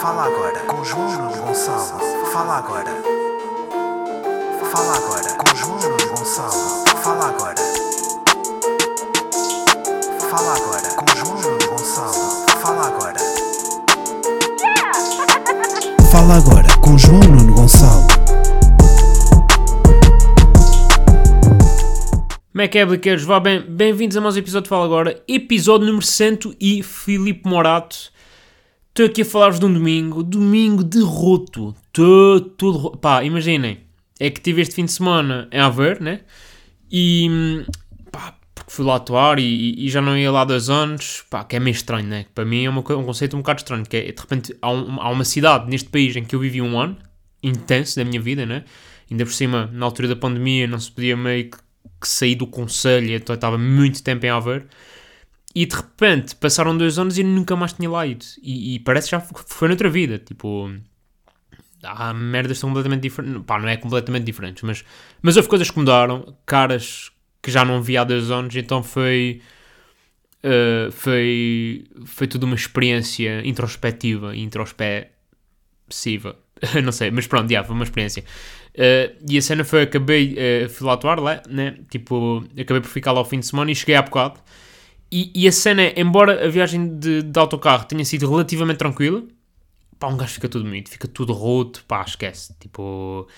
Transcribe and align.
Fala 0.00 0.24
agora 0.26 0.58
com 0.66 0.84
João 0.84 1.32
Gonçalo. 1.32 2.00
Fala 2.30 2.58
agora. 2.58 2.90
Fala 4.70 4.96
agora 4.96 5.34
com 5.34 5.56
João 5.56 5.78
Gonçalo. 5.78 6.84
Fala 7.02 7.28
agora. 7.28 7.54
Fala 10.30 10.54
agora 10.54 10.88
com 10.96 11.16
João 11.16 11.58
Gonçalo. 11.68 12.46
Fala 12.60 12.86
agora. 12.86 13.18
Fala 16.10 16.36
agora 16.36 16.68
com 16.82 16.98
João 16.98 17.20
Nuno 17.20 17.54
Gonçalo. 17.54 18.06
Como 22.52 22.62
é 22.62 22.68
que 22.68 22.78
é, 22.78 22.84
bliqueiros? 22.84 23.24
Vá 23.24 23.40
bem, 23.40 23.62
bem-vindos 23.62 24.16
a 24.16 24.20
mais 24.20 24.36
um 24.36 24.38
episódio 24.38 24.64
de 24.64 24.68
Fala 24.68 24.84
Agora, 24.84 25.22
episódio 25.26 25.86
número 25.86 26.04
100 26.04 26.54
e 26.60 26.82
Filipe 26.82 27.48
Morato. 27.48 28.14
Estou 28.96 29.04
aqui 29.04 29.20
a 29.20 29.24
falar-vos 29.26 29.60
de 29.60 29.66
um 29.66 29.72
domingo, 29.74 30.22
domingo 30.22 30.82
de 30.82 31.00
roto, 31.02 31.74
todo, 31.92 32.40
todo. 32.40 32.96
Pá, 32.96 33.22
imaginem, 33.22 33.80
é 34.18 34.30
que 34.30 34.40
tive 34.40 34.62
este 34.62 34.74
fim 34.74 34.86
de 34.86 34.92
semana 34.92 35.46
em 35.52 35.60
Aveiro, 35.60 36.02
né? 36.02 36.20
E, 36.90 37.28
pá, 38.10 38.34
porque 38.54 38.70
fui 38.70 38.86
lá 38.86 38.96
atuar 38.96 39.38
e, 39.38 39.84
e 39.84 39.90
já 39.90 40.00
não 40.00 40.16
ia 40.16 40.32
lá 40.32 40.46
dois 40.46 40.70
anos, 40.70 41.22
pá, 41.28 41.44
que 41.44 41.56
é 41.56 41.60
meio 41.60 41.74
estranho, 41.74 42.08
né? 42.08 42.24
Para 42.34 42.46
mim 42.46 42.64
é 42.64 42.70
uma, 42.70 42.80
um 42.80 43.04
conceito 43.04 43.36
um 43.36 43.40
bocado 43.40 43.58
estranho, 43.60 43.84
que 43.84 43.98
é, 43.98 44.12
de 44.12 44.18
repente, 44.18 44.56
há, 44.62 44.70
um- 44.70 44.98
há 44.98 45.10
uma 45.10 45.26
cidade 45.26 45.68
neste 45.68 45.90
país 45.90 46.16
em 46.16 46.24
que 46.24 46.34
eu 46.34 46.40
vivi 46.40 46.62
um 46.62 46.80
ano, 46.80 46.96
intenso 47.42 47.96
da 47.96 48.04
minha 48.06 48.18
vida, 48.18 48.46
né? 48.46 48.64
Ainda 49.10 49.26
por 49.26 49.34
cima, 49.34 49.68
na 49.74 49.84
altura 49.84 50.08
da 50.08 50.16
pandemia, 50.16 50.66
não 50.66 50.80
se 50.80 50.90
podia 50.90 51.18
meio 51.18 51.50
que, 51.50 51.58
que 52.00 52.08
sair 52.08 52.34
do 52.34 52.46
conselho, 52.46 53.14
então 53.14 53.34
eu 53.34 53.36
estava 53.36 53.58
muito 53.58 54.02
tempo 54.02 54.24
em 54.24 54.30
Aveiro. 54.30 54.64
E 55.56 55.64
de 55.64 55.74
repente 55.74 56.36
passaram 56.36 56.76
dois 56.76 56.98
anos 56.98 57.16
e 57.16 57.24
nunca 57.24 57.56
mais 57.56 57.72
tinha 57.72 57.88
lá 57.88 58.06
ido. 58.06 58.22
E, 58.42 58.74
e 58.74 58.78
parece 58.80 59.06
que 59.06 59.12
já 59.12 59.20
foi 59.20 59.68
noutra 59.68 59.88
vida. 59.88 60.18
Tipo, 60.18 60.70
há 61.82 62.12
merdas 62.12 62.58
são 62.58 62.68
completamente 62.68 63.00
diferentes. 63.00 63.42
Pá, 63.46 63.58
não 63.58 63.66
é 63.66 63.78
completamente 63.78 64.24
diferentes, 64.24 64.62
mas, 64.62 64.84
mas 65.22 65.34
houve 65.38 65.48
coisas 65.48 65.70
que 65.70 65.78
mudaram, 65.78 66.36
caras 66.44 67.10
que 67.40 67.50
já 67.50 67.64
não 67.64 67.80
vi 67.80 67.96
há 67.96 68.04
dois 68.04 68.30
anos, 68.30 68.54
então 68.54 68.82
foi. 68.82 69.40
uh, 70.44 70.92
foi, 70.92 71.86
foi 72.04 72.26
tudo 72.26 72.44
uma 72.44 72.54
experiência 72.54 73.40
introspectiva, 73.46 74.36
introspectiva, 74.36 76.36
não 76.84 76.92
sei, 76.92 77.10
mas 77.10 77.26
pronto, 77.26 77.50
já, 77.50 77.64
foi 77.64 77.74
uma 77.74 77.84
experiência. 77.84 78.22
Uh, 78.74 79.16
e 79.26 79.38
a 79.38 79.42
cena 79.42 79.64
foi, 79.64 79.84
acabei, 79.84 80.34
uh, 80.34 80.68
fui 80.68 80.86
lá 80.86 80.92
atuar, 80.92 81.18
lá, 81.18 81.42
né? 81.48 81.78
Tipo, 81.88 82.44
acabei 82.60 82.82
por 82.82 82.90
ficar 82.90 83.12
lá 83.12 83.20
ao 83.20 83.24
fim 83.24 83.40
de 83.40 83.46
semana 83.46 83.70
e 83.70 83.74
cheguei 83.74 83.94
há 83.94 84.02
bocado. 84.02 84.38
E, 85.10 85.30
e 85.34 85.46
a 85.46 85.52
cena 85.52 85.82
é, 85.82 86.00
embora 86.00 86.44
a 86.44 86.48
viagem 86.48 86.98
de, 86.98 87.22
de 87.22 87.38
autocarro 87.38 87.84
tenha 87.84 88.04
sido 88.04 88.28
relativamente 88.28 88.78
tranquila, 88.78 89.22
pá, 89.98 90.08
um 90.08 90.16
gajo 90.16 90.34
fica 90.34 90.48
tudo 90.48 90.64
bonito, 90.64 90.90
fica 90.90 91.06
tudo 91.06 91.32
roto, 91.32 91.84
pá, 91.86 92.02
esquece. 92.02 92.54
Tipo, 92.58 93.28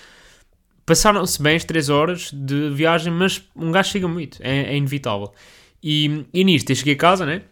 passaram-se 0.85 1.41
bem 1.41 1.55
as 1.55 1.63
3 1.63 1.89
horas 1.89 2.31
de 2.33 2.69
viagem, 2.71 3.13
mas 3.13 3.43
um 3.55 3.71
gajo 3.71 3.91
chega 3.91 4.07
muito, 4.07 4.39
é, 4.41 4.73
é 4.73 4.77
inevitável. 4.77 5.31
E, 5.81 6.25
e 6.33 6.43
nisto, 6.43 6.69
eu 6.71 6.75
cheguei 6.75 6.93
a 6.93 6.97
casa, 6.97 7.25
né? 7.25 7.43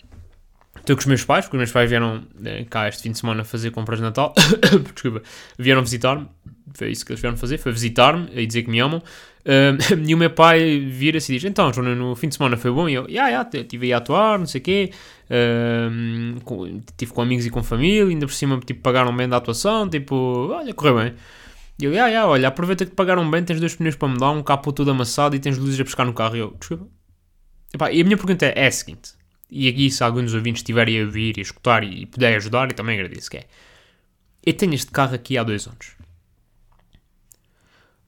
Estou 0.76 0.96
com 0.96 1.02
os 1.02 1.06
meus 1.06 1.24
pais, 1.24 1.46
porque 1.46 1.58
os 1.58 1.60
meus 1.60 1.72
pais 1.72 1.90
vieram 1.90 2.24
eh, 2.46 2.66
cá 2.70 2.88
este 2.88 3.04
fim 3.04 3.12
de 3.12 3.18
semana 3.18 3.44
fazer 3.44 3.72
compras 3.72 4.00
de 4.00 4.06
Natal. 4.06 4.34
Desculpa, 4.94 5.22
vieram 5.58 5.82
visitar-me. 5.82 6.28
Foi 6.74 6.92
isso 6.92 7.06
que 7.06 7.12
eles 7.12 7.20
vieram 7.20 7.38
fazer, 7.38 7.58
foi 7.58 7.72
visitar-me 7.72 8.30
e 8.34 8.46
dizer 8.46 8.64
que 8.64 8.70
me 8.70 8.80
amam. 8.80 9.02
Ah, 9.48 9.78
e 10.06 10.14
o 10.14 10.18
meu 10.18 10.30
pai 10.30 10.80
vira-se 10.80 11.32
e 11.32 11.36
diz: 11.40 11.50
Então, 11.50 11.72
João, 11.72 11.96
no 11.96 12.16
fim 12.16 12.28
de 12.28 12.36
semana 12.36 12.58
foi 12.58 12.70
bom? 12.72 12.90
E 12.90 12.96
eu, 12.96 13.10
ya, 13.10 13.30
ya, 13.30 13.50
estive 13.54 13.86
aí 13.88 13.94
a 13.94 13.98
atuar, 13.98 14.38
não 14.38 14.46
sei 14.46 14.60
o 14.60 14.64
quê. 14.64 14.92
Ah, 15.30 15.90
com- 16.44 16.68
Estive 16.68 17.14
com 17.14 17.22
amigos 17.22 17.46
e 17.46 17.50
com 17.50 17.64
família, 17.64 18.06
ainda 18.06 18.26
por 18.28 18.34
cima 18.34 18.60
tipo, 18.60 18.82
pagaram 18.82 19.16
bem 19.16 19.28
da 19.30 19.38
atuação. 19.38 19.90
Tipo, 19.90 20.50
olha, 20.52 20.74
correu 20.74 20.98
bem. 20.98 21.14
E 21.80 21.86
eu, 21.86 21.94
ya, 21.94 22.08
ya, 22.08 22.28
olha, 22.28 22.48
aproveita 22.48 22.84
que 22.86 22.92
te 22.92 22.96
pagaram 22.96 23.30
bem, 23.30 23.44
tens 23.44 23.60
dois 23.60 23.76
pneus 23.76 23.96
para 23.96 24.08
mudar, 24.08 24.32
um 24.32 24.42
capô 24.44 24.74
todo 24.74 24.90
amassado 24.92 25.36
e 25.36 25.40
tens 25.40 25.58
luzes 25.58 25.80
a 25.80 25.84
pescar 25.86 26.06
no 26.06 26.14
carro. 26.14 26.36
E 26.36 26.40
eu, 26.40 26.56
desculpa. 26.60 26.88
Epá, 27.74 27.92
e 27.92 28.02
a 28.02 28.04
minha 28.04 28.18
pergunta 28.18 28.46
é, 28.46 28.54
é 28.56 28.68
a 28.68 28.72
seguinte: 28.72 29.12
e 29.50 29.68
aqui, 29.70 29.90
se 29.92 30.04
algum 30.04 30.24
dos 30.24 30.34
ouvintes 30.34 30.62
estiverem 30.62 31.00
a 31.02 31.06
ouvir 31.06 31.38
e 31.38 31.40
a 31.40 31.44
escutar 31.44 31.84
e, 31.84 32.02
e 32.02 32.06
puder 32.06 32.36
ajudar, 32.36 32.70
eu 32.70 32.76
também 32.76 33.00
agradeço, 33.00 33.30
que 33.30 33.38
é... 33.38 33.46
Eu 34.46 34.54
tenho 34.54 34.74
este 34.74 34.92
carro 34.92 35.14
aqui 35.16 35.38
há 35.38 35.44
dois 35.44 35.68
anos. 35.68 35.96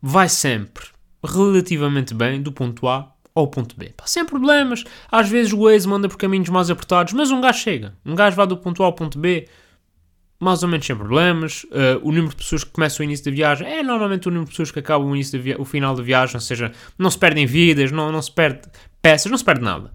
Vai 0.01 0.29
sempre 0.29 0.85
relativamente 1.23 2.13
bem 2.13 2.41
do 2.41 2.51
ponto 2.51 2.87
A 2.87 3.13
ao 3.33 3.47
ponto 3.47 3.75
B. 3.77 3.93
Pá, 3.95 4.05
sem 4.07 4.25
problemas. 4.25 4.83
Às 5.11 5.29
vezes 5.29 5.53
o 5.53 5.63
Waze 5.63 5.87
manda 5.87 6.09
por 6.09 6.17
caminhos 6.17 6.49
mais 6.49 6.69
apertados, 6.69 7.13
mas 7.13 7.31
um 7.31 7.41
gajo 7.41 7.59
chega. 7.59 7.95
Um 8.05 8.15
gajo 8.15 8.35
vai 8.35 8.47
do 8.47 8.57
ponto 8.57 8.83
A 8.83 8.85
ao 8.85 8.93
ponto 8.93 9.17
B 9.19 9.47
mais 10.39 10.63
ou 10.63 10.69
menos 10.69 10.85
sem 10.85 10.95
problemas. 10.95 11.63
Uh, 11.65 11.99
o 12.01 12.11
número 12.11 12.29
de 12.29 12.37
pessoas 12.37 12.63
que 12.63 12.71
começam 12.71 13.03
o 13.03 13.07
início 13.07 13.25
da 13.25 13.31
viagem 13.31 13.67
é 13.67 13.83
normalmente 13.83 14.27
o 14.27 14.31
número 14.31 14.45
de 14.45 14.51
pessoas 14.51 14.71
que 14.71 14.79
acabam 14.79 15.09
o, 15.09 15.15
início 15.15 15.39
o 15.59 15.65
final 15.65 15.93
da 15.95 16.01
viagem, 16.01 16.35
ou 16.35 16.41
seja, 16.41 16.71
não 16.97 17.11
se 17.11 17.17
perdem 17.17 17.45
vidas, 17.45 17.91
não, 17.91 18.11
não 18.11 18.21
se 18.21 18.31
perde 18.31 18.61
peças, 19.01 19.29
não 19.29 19.37
se 19.37 19.43
perde 19.43 19.61
nada. 19.61 19.93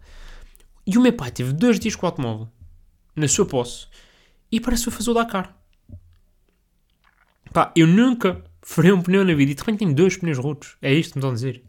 E 0.87 0.99
o 0.99 1.01
meu 1.01 1.13
pai 1.13 1.31
teve 1.31 1.53
dois 1.53 1.81
dias 1.81 1.97
com 1.97 2.07
o 2.07 2.11
automóvel 2.11 2.49
na 3.17 3.27
sua 3.27 3.47
posse 3.47 3.87
e 4.53 4.61
parece 4.61 4.85
que 4.85 4.91
foi 4.91 4.99
fazer 4.99 5.11
o 5.11 5.15
Dakar. 5.15 5.57
Pá, 7.53 7.73
eu 7.75 7.87
nunca 7.87 8.45
furei 8.65 8.93
um 8.93 9.01
pneu 9.01 9.25
na 9.25 9.35
vida 9.35 9.53
e 9.53 9.55
repente 9.55 9.79
tenho 9.79 9.95
dois 9.95 10.17
pneus 10.17 10.39
rotos. 10.39 10.77
É 10.83 10.93
isto 10.93 11.13
que 11.13 11.19
me 11.19 11.21
estão 11.21 11.31
a 11.31 11.35
dizer. 11.35 11.63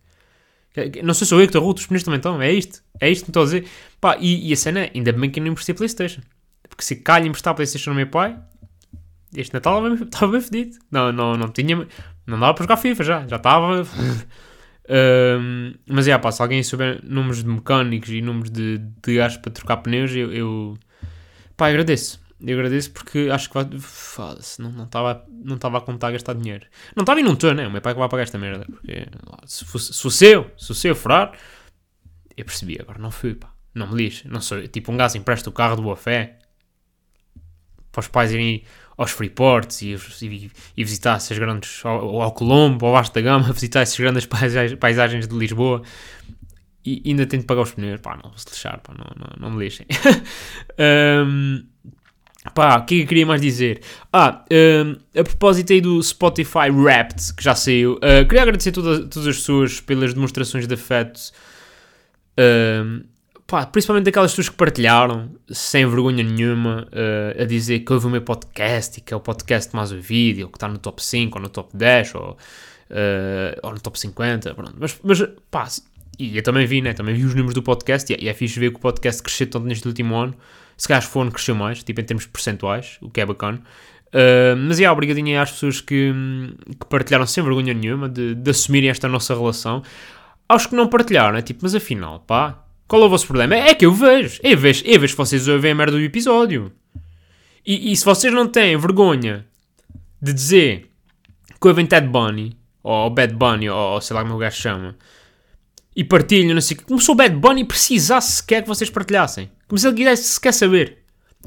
Não 1.03 1.13
sei 1.13 1.25
se 1.25 1.29
sou 1.29 1.39
eu 1.39 1.45
que 1.45 1.49
estou 1.49 1.63
roto, 1.63 1.79
os 1.79 1.85
pneus 1.85 2.03
também 2.03 2.17
estão. 2.17 2.41
É 2.41 2.51
isto. 2.51 2.83
É 2.99 3.09
isto 3.09 3.25
que 3.25 3.29
me 3.29 3.31
estão 3.31 3.43
a 3.43 3.45
dizer. 3.45 3.65
Pá, 4.01 4.17
e, 4.19 4.49
e 4.49 4.53
a 4.53 4.55
cena 4.57 4.89
ainda 4.93 5.13
bem 5.13 5.29
que 5.29 5.39
eu 5.39 5.43
não 5.43 5.51
emprestei 5.51 5.75
Playstation. 5.75 6.21
Porque 6.67 6.83
se 6.83 6.95
calha 6.97 7.27
emprestar 7.27 7.51
a 7.51 7.55
Playstation 7.55 7.91
ao 7.91 7.95
meu 7.95 8.07
pai, 8.07 8.37
este 9.35 9.53
Natal 9.53 9.77
estava 9.77 9.95
bem- 9.95 10.05
estava 10.05 10.31
bem 10.31 10.41
fedido. 10.41 10.77
Não, 10.91 11.11
não, 11.11 11.35
não 11.35 11.49
tinha... 11.49 11.87
Não 12.27 12.39
dava 12.39 12.53
para 12.53 12.63
jogar 12.63 12.77
FIFA 12.77 13.03
já. 13.03 13.27
Já 13.27 13.35
estava... 13.35 13.85
Ahm, 14.87 15.73
mas 15.87 16.07
é, 16.07 16.15
pá, 16.17 16.31
se 16.31 16.41
alguém 16.41 16.61
souber 16.61 16.99
números 17.03 17.43
de 17.43 17.49
mecânicos 17.49 18.09
e 18.09 18.21
números 18.21 18.51
de, 18.51 18.77
de 18.77 19.15
gajos 19.15 19.37
para 19.37 19.51
trocar 19.51 19.77
pneus, 19.77 20.11
eu, 20.11 20.31
eu 20.31 20.77
pá, 21.57 21.69
agradeço. 21.69 22.19
Eu 22.45 22.57
agradeço 22.59 22.91
porque 22.91 23.29
acho 23.31 23.49
que 23.49 23.55
vai. 23.55 23.67
Foda-se, 23.79 24.61
não 24.61 24.83
estava 24.83 25.25
não 25.29 25.55
estava 25.55 25.79
a 25.79 25.81
contar 25.81 26.09
a 26.09 26.11
gastar 26.11 26.33
dinheiro. 26.33 26.65
Não 26.95 27.01
estava 27.01 27.19
e 27.19 27.23
não 27.23 27.33
estou, 27.33 27.53
né? 27.53 27.67
O 27.67 27.71
meu 27.71 27.81
pai 27.81 27.93
que 27.93 27.99
vai 27.99 28.07
pagar 28.07 28.23
esta 28.23 28.37
merda. 28.37 28.65
Porque 28.65 29.07
se 29.45 29.65
fosse, 29.65 29.93
se 29.93 30.01
fosse 30.01 30.25
eu, 30.25 30.51
se 30.57 30.67
fosse 30.67 30.87
eu 30.87 30.95
furar, 30.95 31.31
eu 32.37 32.45
percebi, 32.45 32.77
agora 32.79 32.99
não 32.99 33.09
fui, 33.11 33.33
pá. 33.33 33.51
Não 33.73 33.87
me 33.89 33.95
lixe. 33.95 34.27
Não 34.27 34.41
sou 34.41 34.67
tipo 34.67 34.91
um 34.91 34.97
gajo 34.97 35.17
empresta 35.17 35.49
o 35.49 35.53
carro 35.53 35.75
de 35.75 35.81
boa 35.81 35.95
fé 35.95 36.37
para 37.91 38.01
os 38.01 38.07
pais 38.07 38.31
irem 38.31 38.63
aos 38.97 39.11
Freeports 39.11 39.81
e, 39.81 39.95
e, 40.21 40.51
e 40.77 40.83
visitar 40.83 41.15
essas 41.17 41.37
grandes, 41.37 41.83
ao, 41.83 42.21
ao 42.21 42.31
Colombo, 42.31 42.85
ao 42.85 42.91
Vasco 42.93 43.15
da 43.15 43.21
Gama, 43.21 43.51
visitar 43.53 43.81
essas 43.81 43.97
grandes 43.99 44.25
paisagem- 44.25 44.77
paisagens 44.77 45.27
de 45.27 45.35
Lisboa 45.35 45.81
e 46.85 47.01
ainda 47.05 47.25
tenho 47.25 47.41
de 47.41 47.47
pagar 47.47 47.61
os 47.63 47.71
pneus, 47.71 47.99
pá, 47.99 48.15
não 48.15 48.29
vou 48.29 48.37
se 48.37 48.45
lixar, 48.47 48.79
pá, 48.81 48.93
não, 48.93 49.05
não, 49.17 49.49
não 49.49 49.57
me 49.57 49.63
lixem. 49.63 49.87
Ahm, 50.77 51.65
pá, 52.53 52.77
o 52.77 52.85
que 52.85 52.95
é 52.95 52.99
que 53.01 53.07
queria 53.07 53.25
mais 53.25 53.41
dizer? 53.41 53.81
Ah, 54.13 54.43
ahm, 54.51 54.95
a 55.17 55.23
propósito 55.23 55.73
aí 55.73 55.81
do 55.81 56.01
Spotify 56.03 56.69
Wrapped, 56.71 57.33
que 57.33 57.43
já 57.43 57.55
saiu, 57.55 57.97
ah, 58.01 58.23
queria 58.25 58.43
agradecer 58.43 58.71
toda, 58.71 59.05
todas 59.07 59.27
as 59.27 59.37
pessoas 59.37 59.79
pelas 59.81 60.13
demonstrações 60.13 60.67
de 60.67 60.73
afeto 60.73 61.19
Ahm, 62.37 63.03
pá, 63.47 63.65
principalmente 63.65 64.09
aquelas 64.09 64.31
pessoas 64.31 64.49
que 64.49 64.55
partilharam 64.55 65.29
sem 65.49 65.85
vergonha 65.87 66.23
nenhuma 66.23 66.87
ah, 66.91 67.41
a 67.41 67.45
dizer 67.45 67.79
que 67.79 67.93
houve 67.93 68.07
o 68.07 68.09
meu 68.09 68.21
podcast 68.21 68.99
e 68.99 69.01
que 69.01 69.13
é 69.13 69.17
o 69.17 69.19
podcast 69.21 69.73
mais 69.75 69.91
ouvido, 69.91 70.43
ou 70.43 70.49
que 70.49 70.57
está 70.57 70.67
no 70.67 70.77
top 70.77 71.03
5 71.03 71.37
ou 71.37 71.41
no 71.43 71.49
top 71.49 71.75
10 71.75 72.15
ou, 72.15 72.37
ah, 72.91 73.59
ou 73.63 73.71
no 73.71 73.79
top 73.79 73.99
50. 73.99 74.53
Pronto. 74.53 74.75
Mas, 74.77 74.99
mas 75.03 75.23
pá, 75.49 75.67
e 76.19 76.37
eu 76.37 76.43
também 76.43 76.65
vi, 76.65 76.81
né? 76.81 76.93
Também 76.93 77.15
vi 77.15 77.23
os 77.23 77.33
números 77.33 77.53
do 77.53 77.63
podcast 77.63 78.11
e, 78.11 78.15
é- 78.15 78.19
e 78.25 78.27
é 78.29 78.33
fixe 78.33 78.59
ver 78.59 78.71
que 78.71 78.77
o 78.77 78.79
podcast 78.79 79.21
cresceu 79.21 79.47
tanto 79.49 79.65
neste 79.65 79.87
último 79.87 80.15
ano. 80.15 80.35
Se 80.77 80.87
calhar 80.87 81.03
ano 81.15 81.31
cresceu 81.31 81.55
mais, 81.55 81.83
tipo 81.83 82.01
em 82.01 82.03
termos 82.03 82.25
percentuais, 82.25 82.97
o 83.01 83.09
que 83.09 83.21
é 83.21 83.25
bacana. 83.25 83.61
Ah, 84.15 84.55
mas 84.55 84.79
é, 84.79 84.89
obrigadinho 84.89 85.39
às 85.41 85.51
pessoas 85.51 85.81
que, 85.81 86.13
que 86.79 86.85
partilharam 86.89 87.27
sem 87.27 87.43
vergonha 87.43 87.73
nenhuma 87.73 88.07
de, 88.07 88.33
de 88.33 88.49
assumirem 88.49 88.89
esta 88.89 89.09
nossa 89.09 89.35
relação. 89.35 89.83
Aos 90.47 90.65
que 90.65 90.75
não 90.75 90.87
partilharam, 90.87 91.37
é 91.37 91.41
tipo, 91.41 91.61
mas 91.63 91.75
afinal, 91.75 92.21
pá, 92.21 92.63
qual 92.87 93.01
é 93.01 93.05
o 93.05 93.09
vosso 93.09 93.27
problema? 93.27 93.55
É 93.55 93.75
que 93.75 93.85
eu 93.85 93.91
vejo, 93.91 94.39
eu 94.41 94.57
vejo, 94.57 94.83
eu 94.85 94.99
vejo 94.99 95.13
que 95.13 95.17
vocês 95.17 95.47
ouvem 95.47 95.71
a 95.71 95.75
merda 95.75 95.97
do 95.97 96.03
episódio. 96.03 96.71
E, 97.65 97.91
e 97.91 97.97
se 97.97 98.05
vocês 98.05 98.33
não 98.33 98.47
têm 98.47 98.77
vergonha 98.77 99.45
de 100.21 100.31
dizer 100.31 100.89
que 101.59 101.67
ouvem 101.67 101.85
Ted 101.85 102.07
Bunny, 102.07 102.55
ou 102.83 103.09
Bad 103.09 103.33
Bunny, 103.33 103.69
ou, 103.69 103.77
ou 103.77 104.01
sei 104.01 104.15
lá 104.15 104.21
como 104.21 104.35
o 104.35 104.37
gajo 104.37 104.55
chama, 104.55 104.95
e 105.95 106.03
partilham, 106.03 106.53
não 106.53 106.61
sei 106.61 106.75
o 106.75 106.79
quê, 106.79 106.85
como 106.87 106.99
se 106.99 107.09
o 107.09 107.15
Bad 107.15 107.35
Bunny 107.35 107.63
precisasse 107.65 108.33
sequer 108.37 108.61
que 108.63 108.67
vocês 108.67 108.89
partilhassem. 108.89 109.49
Como 109.67 109.79
se 109.79 109.87
ele 109.87 109.95
quisesse 109.97 110.23
sequer 110.23 110.53
saber. 110.53 110.97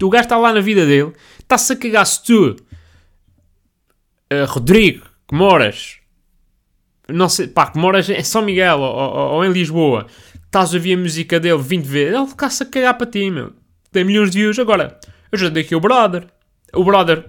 O 0.02 0.08
gajo 0.08 0.24
está 0.24 0.36
lá 0.38 0.52
na 0.52 0.60
vida 0.60 0.86
dele, 0.86 1.12
está-se 1.40 1.72
a 1.72 1.76
cagar 1.76 2.06
se 2.06 2.22
tu, 2.22 2.56
eh, 4.30 4.44
Rodrigo, 4.44 5.04
que 5.28 5.34
moras 5.34 5.96
não 7.10 7.28
sei, 7.28 7.48
pá, 7.48 7.70
que 7.70 7.78
moras 7.78 8.08
em 8.10 8.22
São 8.22 8.42
Miguel 8.42 8.80
ou, 8.80 8.94
ou- 8.94 9.30
ou 9.36 9.44
em 9.44 9.50
Lisboa, 9.50 10.06
estás 10.44 10.72
a 10.74 10.76
ouvir 10.76 10.92
a 10.94 10.98
música 10.98 11.40
dele 11.40 11.56
20 11.62 11.84
vezes, 11.86 12.14
ele 12.14 12.26
fica-se 12.26 12.62
a 12.62 12.66
cagar 12.66 12.98
para 12.98 13.06
ti, 13.10 13.30
meu. 13.30 13.52
Tem 13.90 14.04
milhões 14.04 14.30
de 14.30 14.38
views. 14.40 14.58
Agora, 14.58 15.00
eu 15.32 15.38
já 15.38 15.48
dei 15.48 15.62
aqui 15.62 15.74
o 15.74 15.80
brother. 15.80 16.26
O 16.74 16.84
brother 16.84 17.24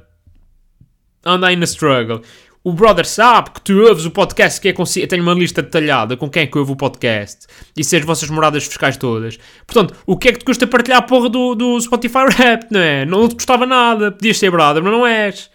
anda 1.26 1.48
aí 1.48 1.56
na 1.56 1.64
struggle. 1.64 2.22
O 2.70 2.74
brother 2.74 3.04
sabe 3.04 3.50
que 3.50 3.62
tu 3.62 3.82
ouves 3.82 4.06
o 4.06 4.12
podcast 4.12 4.62
que 4.62 4.68
é 4.68 4.74
consigo. 4.74 5.04
Eu 5.04 5.08
tenho 5.08 5.24
uma 5.24 5.34
lista 5.34 5.60
detalhada 5.60 6.16
com 6.16 6.30
quem 6.30 6.44
é 6.44 6.46
que 6.46 6.56
ouve 6.56 6.74
o 6.74 6.76
podcast. 6.76 7.48
E 7.76 7.84
sei 7.84 7.98
as 7.98 8.06
vossas 8.06 8.30
moradas 8.30 8.64
fiscais 8.64 8.96
todas. 8.96 9.40
Portanto, 9.66 9.96
o 10.06 10.16
que 10.16 10.28
é 10.28 10.32
que 10.34 10.38
te 10.38 10.46
custa 10.46 10.68
partilhar 10.68 11.00
a 11.00 11.02
porra 11.02 11.30
do, 11.30 11.56
do 11.56 11.82
Spotify 11.82 12.26
Rap, 12.30 12.68
não 12.70 12.80
é? 12.80 13.06
Não 13.08 13.28
te 13.28 13.34
custava 13.34 13.66
nada. 13.66 14.12
Podias 14.12 14.38
ser 14.38 14.52
brother, 14.52 14.84
mas 14.84 14.92
não 14.94 15.08
és. 15.08 15.50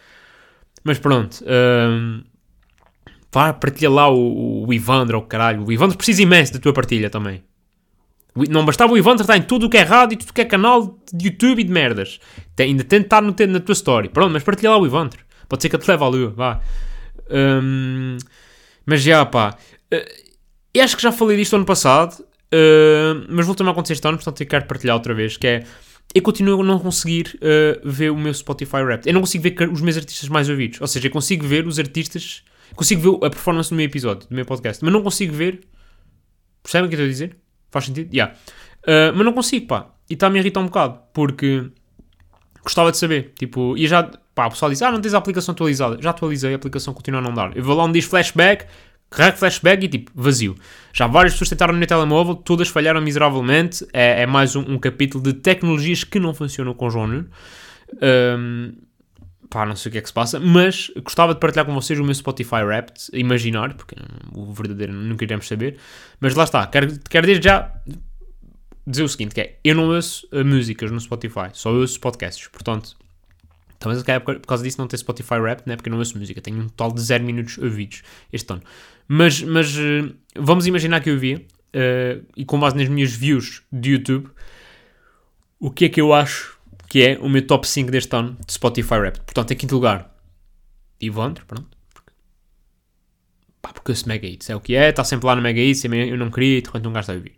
Mas 0.83 0.99
pronto. 0.99 1.39
hum, 1.47 2.25
vá, 3.33 3.53
partilha 3.53 3.91
lá 3.91 4.11
o, 4.11 4.67
o 4.67 4.73
Ivandro, 4.73 5.19
o 5.19 5.23
caralho. 5.23 5.65
O 5.65 5.71
Ivandro 5.71 5.97
precisa 5.97 6.21
imenso 6.21 6.55
da 6.55 6.59
tua 6.59 6.73
partilha 6.73 7.09
também. 7.09 7.45
Não 8.51 8.65
bastava 8.65 8.93
o 8.93 8.99
Ivandro 8.99 9.23
estar 9.23 9.37
em 9.37 9.43
tudo 9.43 9.67
o 9.67 9.71
que 9.71 9.77
é 9.77 9.83
rádio 9.83 10.17
e 10.17 10.19
tudo 10.19 10.31
o 10.31 10.35
que 10.35 10.41
é 10.41 10.45
canal 10.45 10.99
de 11.13 11.29
YouTube 11.29 11.61
e 11.61 11.65
de 11.65 11.71
merdas. 11.71 12.19
Tem, 12.57 12.71
ainda 12.71 12.83
tem 12.83 12.99
de 12.99 13.07
estar 13.07 13.23
no, 13.23 13.33
na 13.47 13.61
tua 13.61 13.73
story. 13.73 14.09
Pronto, 14.09 14.33
mas 14.33 14.43
partilha 14.43 14.71
lá 14.71 14.79
o 14.79 14.85
Ivandro. 14.85 15.23
Pode 15.49 15.63
ser 15.63 15.69
que 15.69 15.77
eu 15.77 15.81
te 15.81 15.89
leve 15.89 16.03
à 16.03 16.09
lua, 16.09 16.31
vá. 16.31 16.61
Hum, 17.31 18.19
mas 18.87 19.03
já, 19.03 19.25
pá. 19.25 19.57
eu 20.73 20.85
acho 20.85 20.97
que 20.97 21.03
já 21.03 21.13
falei 21.13 21.37
disto 21.37 21.57
ano 21.57 21.65
passado, 21.65 22.25
eh, 22.57 23.15
mas 23.29 23.47
voltou-me 23.47 23.71
a 23.71 23.73
acontecer 23.73 23.95
este 23.95 24.07
ano, 24.07 24.17
portanto 24.17 24.41
eu 24.41 24.47
quero 24.47 24.67
partilhar 24.67 24.95
outra 24.95 25.13
vez, 25.13 25.37
que 25.37 25.47
é... 25.47 25.65
Eu 26.15 26.23
continuo 26.23 26.61
a 26.61 26.65
não 26.65 26.79
conseguir 26.79 27.37
eh, 27.41 27.81
ver 27.85 28.11
o 28.11 28.17
meu 28.17 28.33
Spotify 28.33 28.85
Rap. 28.87 29.05
Eu 29.07 29.15
não 29.15 29.21
consigo 29.21 29.43
ver 29.43 29.69
os 29.69 29.81
meus 29.81 29.97
artistas 29.97 30.29
mais 30.29 30.49
ouvidos. 30.49 30.81
Ou 30.81 30.87
seja, 30.87 31.09
eu 31.09 31.11
consigo 31.11 31.45
ver 31.45 31.67
os 31.67 31.79
artistas... 31.79 32.45
Consigo 32.77 33.19
ver 33.19 33.27
a 33.27 33.31
performance 33.31 33.71
do 33.71 33.77
meu 33.77 33.87
episódio, 33.87 34.29
do 34.29 34.35
meu 34.35 34.45
podcast. 34.45 34.85
Mas 34.85 34.93
não 34.93 35.03
consigo 35.03 35.35
ver... 35.35 35.61
Percebem 36.63 36.87
o 36.87 36.89
que 36.89 36.95
eu 36.95 36.99
estou 36.99 37.07
a 37.07 37.11
dizer? 37.11 37.37
Faz 37.71 37.87
sentido? 37.87 38.13
Yeah. 38.15 38.37
Eh, 38.87 39.13
mas 39.13 39.25
não 39.25 39.33
consigo, 39.33 39.67
pá. 39.67 39.93
E 40.09 40.15
está-me 40.15 40.39
a 40.39 40.43
irritar 40.43 40.61
um 40.61 40.67
bocado, 40.67 41.01
porque... 41.13 41.65
Gostava 42.65 42.91
de 42.91 42.97
saber, 42.97 43.35
tipo, 43.39 43.77
e 43.77 43.87
já, 43.87 44.11
pá, 44.35 44.47
o 44.47 44.51
pessoal 44.51 44.71
diz, 44.71 44.81
ah, 44.81 44.91
não 44.91 45.01
tens 45.01 45.13
a 45.13 45.19
aplicação 45.19 45.53
atualizada. 45.53 45.99
Já 46.01 46.11
atualizei, 46.11 46.55
a 46.55 46.57
aplicação 46.57 46.95
continua 46.95 47.21
a 47.21 47.23
não 47.23 47.35
dar. 47.35 47.55
Eu 47.55 47.63
vou 47.63 47.77
lá 47.77 47.85
onde 47.85 48.01
diz 48.01 48.09
flashback, 48.09 48.65
carrego 49.11 49.37
flashback 49.37 49.85
e 49.85 49.89
tipo, 49.89 50.11
vazio. 50.15 50.55
Já 50.93 51.07
várias 51.07 51.35
pessoas 51.35 51.51
tentaram 51.51 51.75
no 51.75 51.79
meu 51.79 51.87
telemóvel, 51.87 52.35
todas 52.35 52.69
falharam 52.69 53.03
miseravelmente. 53.03 53.87
É, 53.93 54.23
é 54.23 54.27
mais 54.27 54.57
um, 54.57 54.63
um 54.63 54.79
capítulo 54.79 55.23
de 55.23 55.35
tecnologias 55.35 56.05
que 56.05 56.19
não 56.19 56.33
funcionam 56.33 56.73
com 56.73 56.87
o 56.87 56.91
João 56.91 57.07
Nuno. 57.07 57.29
Ahm, 58.01 58.73
pá, 59.51 59.67
não 59.67 59.77
sei 59.77 59.91
o 59.91 59.93
que 59.93 59.99
é 59.99 60.01
que 60.01 60.09
se 60.09 60.15
passa, 60.15 60.41
mas 60.41 60.91
gostava 61.03 61.35
de 61.35 61.41
partilhar 61.41 61.67
com 61.67 61.75
vocês 61.75 61.99
o 61.99 62.05
meu 62.05 62.15
Spotify 62.15 62.63
Wrapped, 62.65 63.11
imaginar, 63.13 63.75
porque 63.75 63.95
o 64.35 64.53
verdadeiro 64.53 64.93
nunca 64.93 65.25
iremos 65.25 65.47
saber. 65.47 65.77
Mas 66.19 66.35
lá 66.35 66.45
está, 66.45 66.67
quero, 66.67 66.99
quero 67.09 67.27
desde 67.27 67.45
já 67.45 67.71
dizer 68.87 69.03
o 69.03 69.09
seguinte, 69.09 69.35
que 69.35 69.41
é, 69.41 69.59
eu 69.65 69.75
não 69.75 69.89
ouço 69.89 70.29
uh, 70.33 70.45
músicas 70.45 70.91
no 70.91 71.01
Spotify, 71.01 71.51
só 71.53 71.73
ouço 71.73 71.99
podcasts, 72.01 72.49
portanto, 72.49 72.97
talvez 73.79 74.03
até 74.03 74.19
por 74.19 74.39
por 74.39 74.47
causa 74.47 74.63
disso 74.63 74.79
não 74.79 74.87
ter 74.87 74.99
Spotify 74.99 75.41
Rap, 75.41 75.67
né, 75.67 75.77
porque 75.77 75.89
eu 75.89 75.93
não 75.93 75.99
ouço 75.99 76.19
música, 76.19 76.41
tenho 76.41 76.59
um 76.61 76.69
total 76.69 76.93
de 76.93 77.01
0 77.01 77.25
minutos 77.25 77.59
ouvidos 77.59 78.03
este 78.33 78.53
ano. 78.53 78.63
Mas, 79.09 79.43
mas 79.43 79.75
uh, 79.77 80.15
vamos 80.37 80.67
imaginar 80.67 81.01
que 81.01 81.11
eu 81.11 81.19
via, 81.19 81.39
uh, 81.39 82.25
e 82.37 82.45
com 82.45 82.59
base 82.59 82.77
nas 82.77 82.89
minhas 82.89 83.13
views 83.13 83.63
de 83.73 83.93
YouTube, 83.93 84.29
o 85.59 85.71
que 85.71 85.87
é 85.87 85.89
que 85.89 86.01
eu 86.01 86.13
acho 86.13 86.59
que 86.89 87.03
é 87.03 87.19
o 87.19 87.29
meu 87.29 87.45
top 87.47 87.67
5 87.67 87.91
deste 87.91 88.15
ano 88.15 88.37
de 88.47 88.53
Spotify 88.53 88.95
Rap. 88.95 89.19
Portanto, 89.21 89.51
em 89.51 89.57
quinto 89.57 89.75
lugar, 89.75 90.15
Ivandro, 91.01 91.45
pronto. 91.47 91.77
Pá, 93.61 93.73
porque 93.73 93.93
esse 93.93 94.07
Mega 94.07 94.27
Hits 94.27 94.51
é 94.51 94.55
o 94.55 94.61
que 94.61 94.77
é, 94.77 94.91
está 94.91 95.03
sempre 95.03 95.27
lá 95.27 95.35
no 95.35 95.43
Mega 95.43 95.61
Hits, 95.61 95.85
eu 95.85 96.17
não 96.17 96.31
queria, 96.31 96.59
e 96.59 96.61
de 96.61 96.67
repente 96.67 96.87
um 96.87 96.93
gajo 96.93 97.01
está 97.01 97.13
a 97.15 97.17
ouvir. 97.17 97.35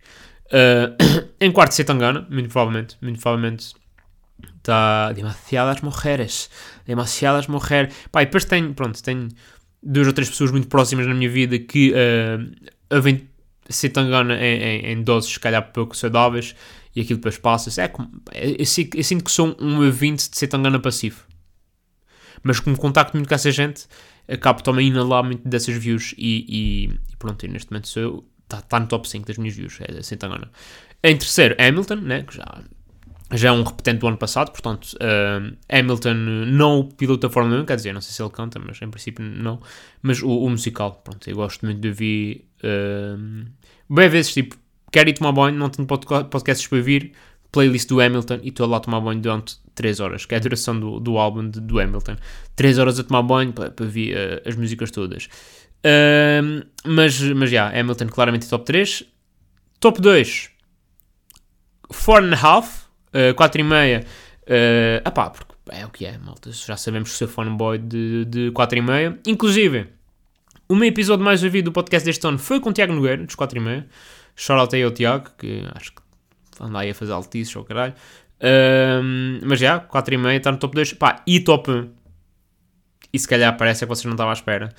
Uh, 0.46 1.26
em 1.40 1.50
quarto, 1.52 1.72
Setangana, 1.72 2.26
muito 2.30 2.48
provavelmente, 2.48 2.96
muito 3.00 3.20
provavelmente 3.20 3.74
está 4.58 5.12
demasiadas 5.12 5.80
mulheres, 5.80 6.50
demasiadas 6.86 7.46
mulheres. 7.46 7.94
Pá, 8.10 8.22
e 8.22 8.26
depois 8.26 8.44
tenho, 8.44 8.74
pronto, 8.74 9.02
tenho 9.02 9.28
duas 9.82 10.06
ou 10.06 10.12
três 10.12 10.28
pessoas 10.28 10.50
muito 10.50 10.68
próximas 10.68 11.06
na 11.06 11.14
minha 11.14 11.30
vida 11.30 11.58
que 11.58 11.92
uh, 11.92 12.94
ouvem 12.94 13.28
Setangana 13.68 14.36
em, 14.36 14.62
em, 14.62 14.92
em 14.92 15.02
doses, 15.02 15.32
se 15.32 15.40
calhar, 15.40 15.72
pouco 15.72 15.96
saudáveis, 15.96 16.54
e 16.94 17.00
aquilo 17.00 17.18
depois 17.18 17.36
passa-se. 17.38 17.80
É, 17.80 17.92
eu, 18.32 18.56
eu 18.58 18.64
sinto- 18.66 19.24
que 19.24 19.30
sou 19.30 19.56
um 19.60 19.84
ouvinte 19.84 20.30
de 20.30 20.38
Setangana 20.38 20.78
passivo. 20.78 21.24
Mas 22.42 22.60
como 22.60 22.76
contacto 22.78 23.16
muito 23.16 23.28
com 23.28 23.34
essa 23.34 23.50
gente, 23.50 23.86
acabo 24.28 24.62
também 24.62 24.86
a 24.86 24.90
inalar 24.90 25.24
muito 25.24 25.48
dessas 25.48 25.74
views 25.76 26.14
e, 26.16 26.44
e, 26.48 26.84
e 27.12 27.16
pronto, 27.18 27.44
e 27.44 27.48
neste 27.48 27.70
momento 27.70 27.88
sou 27.88 28.02
eu, 28.02 28.24
está 28.46 28.62
tá 28.62 28.80
no 28.80 28.86
top 28.86 29.08
5 29.08 29.26
das 29.26 29.36
minhas 29.38 29.54
views, 29.54 29.78
é 29.80 30.02
sem 30.02 30.16
engano. 30.16 30.48
Em 31.02 31.16
terceiro, 31.16 31.54
Hamilton, 31.58 31.96
né, 31.96 32.22
que 32.22 32.36
já, 32.36 32.62
já 33.34 33.48
é 33.48 33.52
um 33.52 33.62
repetente 33.62 33.98
do 34.00 34.06
ano 34.08 34.16
passado, 34.16 34.50
portanto, 34.50 34.96
ah, 35.00 35.78
Hamilton 35.78 36.14
não 36.14 36.80
o 36.80 36.84
piloto 36.84 37.26
da 37.26 37.30
Fórmula 37.32 37.60
1, 37.62 37.66
quer 37.66 37.76
dizer, 37.76 37.92
não 37.92 38.00
sei 38.00 38.12
se 38.12 38.22
ele 38.22 38.30
canta, 38.30 38.58
mas 38.58 38.80
em 38.80 38.88
princípio 38.90 39.24
não, 39.24 39.60
mas 40.02 40.22
o, 40.22 40.28
o 40.28 40.48
musical, 40.48 41.00
pronto, 41.04 41.28
eu 41.28 41.36
gosto 41.36 41.64
muito 41.66 41.80
de 41.80 41.88
ouvir, 41.88 42.48
uh, 42.62 43.46
bem 43.92 44.08
vezes, 44.08 44.32
tipo, 44.32 44.56
quero 44.90 45.10
ir 45.10 45.14
tomar 45.14 45.32
banho, 45.32 45.58
não 45.58 45.68
tenho 45.68 45.86
podca- 45.86 46.24
podcasts 46.24 46.66
para 46.66 46.78
ouvir, 46.78 47.12
playlist 47.52 47.88
do 47.88 48.00
Hamilton 48.00 48.40
e 48.42 48.48
estou 48.48 48.66
lá 48.66 48.76
a 48.76 48.80
tomar 48.80 49.00
banho 49.00 49.20
durante 49.20 49.56
3 49.74 50.00
horas, 50.00 50.26
que 50.26 50.34
é 50.34 50.38
a 50.38 50.40
duração 50.40 50.78
do, 50.78 51.00
do 51.00 51.16
álbum 51.18 51.48
de- 51.48 51.60
do 51.60 51.78
Hamilton. 51.78 52.16
3 52.54 52.78
horas 52.78 52.98
a 52.98 53.04
tomar 53.04 53.22
banho 53.22 53.52
para, 53.52 53.70
para 53.70 53.84
ouvir 53.84 54.14
eh, 54.16 54.42
as 54.44 54.56
músicas 54.56 54.90
todas. 54.90 55.28
Mas, 56.84 57.20
mas 57.20 57.50
já, 57.50 57.68
Hamilton 57.68 58.06
claramente 58.08 58.48
top 58.48 58.64
3. 58.64 59.04
Top 59.78 60.00
2, 60.00 60.50
4 61.88 62.26
and 62.26 62.34
a 62.34 62.46
half, 62.46 62.86
4 63.36 63.60
e 63.60 63.64
meia. 63.64 64.04
Uh, 64.42 65.02
apá, 65.04 65.30
porque 65.30 65.54
é 65.70 65.84
o 65.84 65.90
que 65.90 66.06
é, 66.06 66.16
malta. 66.18 66.50
Já 66.52 66.76
sabemos 66.76 67.10
que 67.10 67.16
sou 67.16 67.28
fanboy 67.28 67.78
de, 67.78 68.24
de 68.24 68.50
4 68.52 68.78
e 68.78 68.82
meia. 68.82 69.18
Inclusive, 69.26 69.88
o 70.68 70.74
meu 70.74 70.88
episódio 70.88 71.24
mais 71.24 71.42
ouvido 71.42 71.66
do 71.66 71.72
podcast 71.72 72.04
deste 72.04 72.26
ano 72.26 72.38
foi 72.38 72.60
com 72.60 72.70
o 72.70 72.72
Tiago 72.72 72.92
Nogueira, 72.92 73.24
dos 73.24 73.34
4 73.34 73.58
e 73.58 73.60
meia. 73.60 73.86
Shout 74.34 74.60
out 74.60 74.76
aí 74.76 74.82
ao 74.82 74.90
Tiago, 74.90 75.30
que 75.38 75.62
acho 75.74 75.92
que 75.92 76.02
anda 76.60 76.78
aí 76.78 76.90
a 76.90 76.94
fazer 76.94 77.12
altices 77.12 77.54
ou 77.56 77.64
caralho. 77.64 77.94
Ahm, 78.40 79.40
mas 79.44 79.58
já, 79.58 79.80
4 79.80 80.14
e 80.14 80.18
meia, 80.18 80.36
está 80.36 80.52
no 80.52 80.58
top 80.58 80.74
2. 80.74 80.94
Pá, 80.94 81.22
e 81.26 81.40
top 81.40 81.70
1. 81.70 81.90
E 83.12 83.18
se 83.18 83.28
calhar 83.28 83.56
parece 83.56 83.80
que 83.80 83.88
vocês 83.88 84.04
não 84.04 84.12
estavam 84.12 84.30
à 84.30 84.34
espera. 84.34 84.74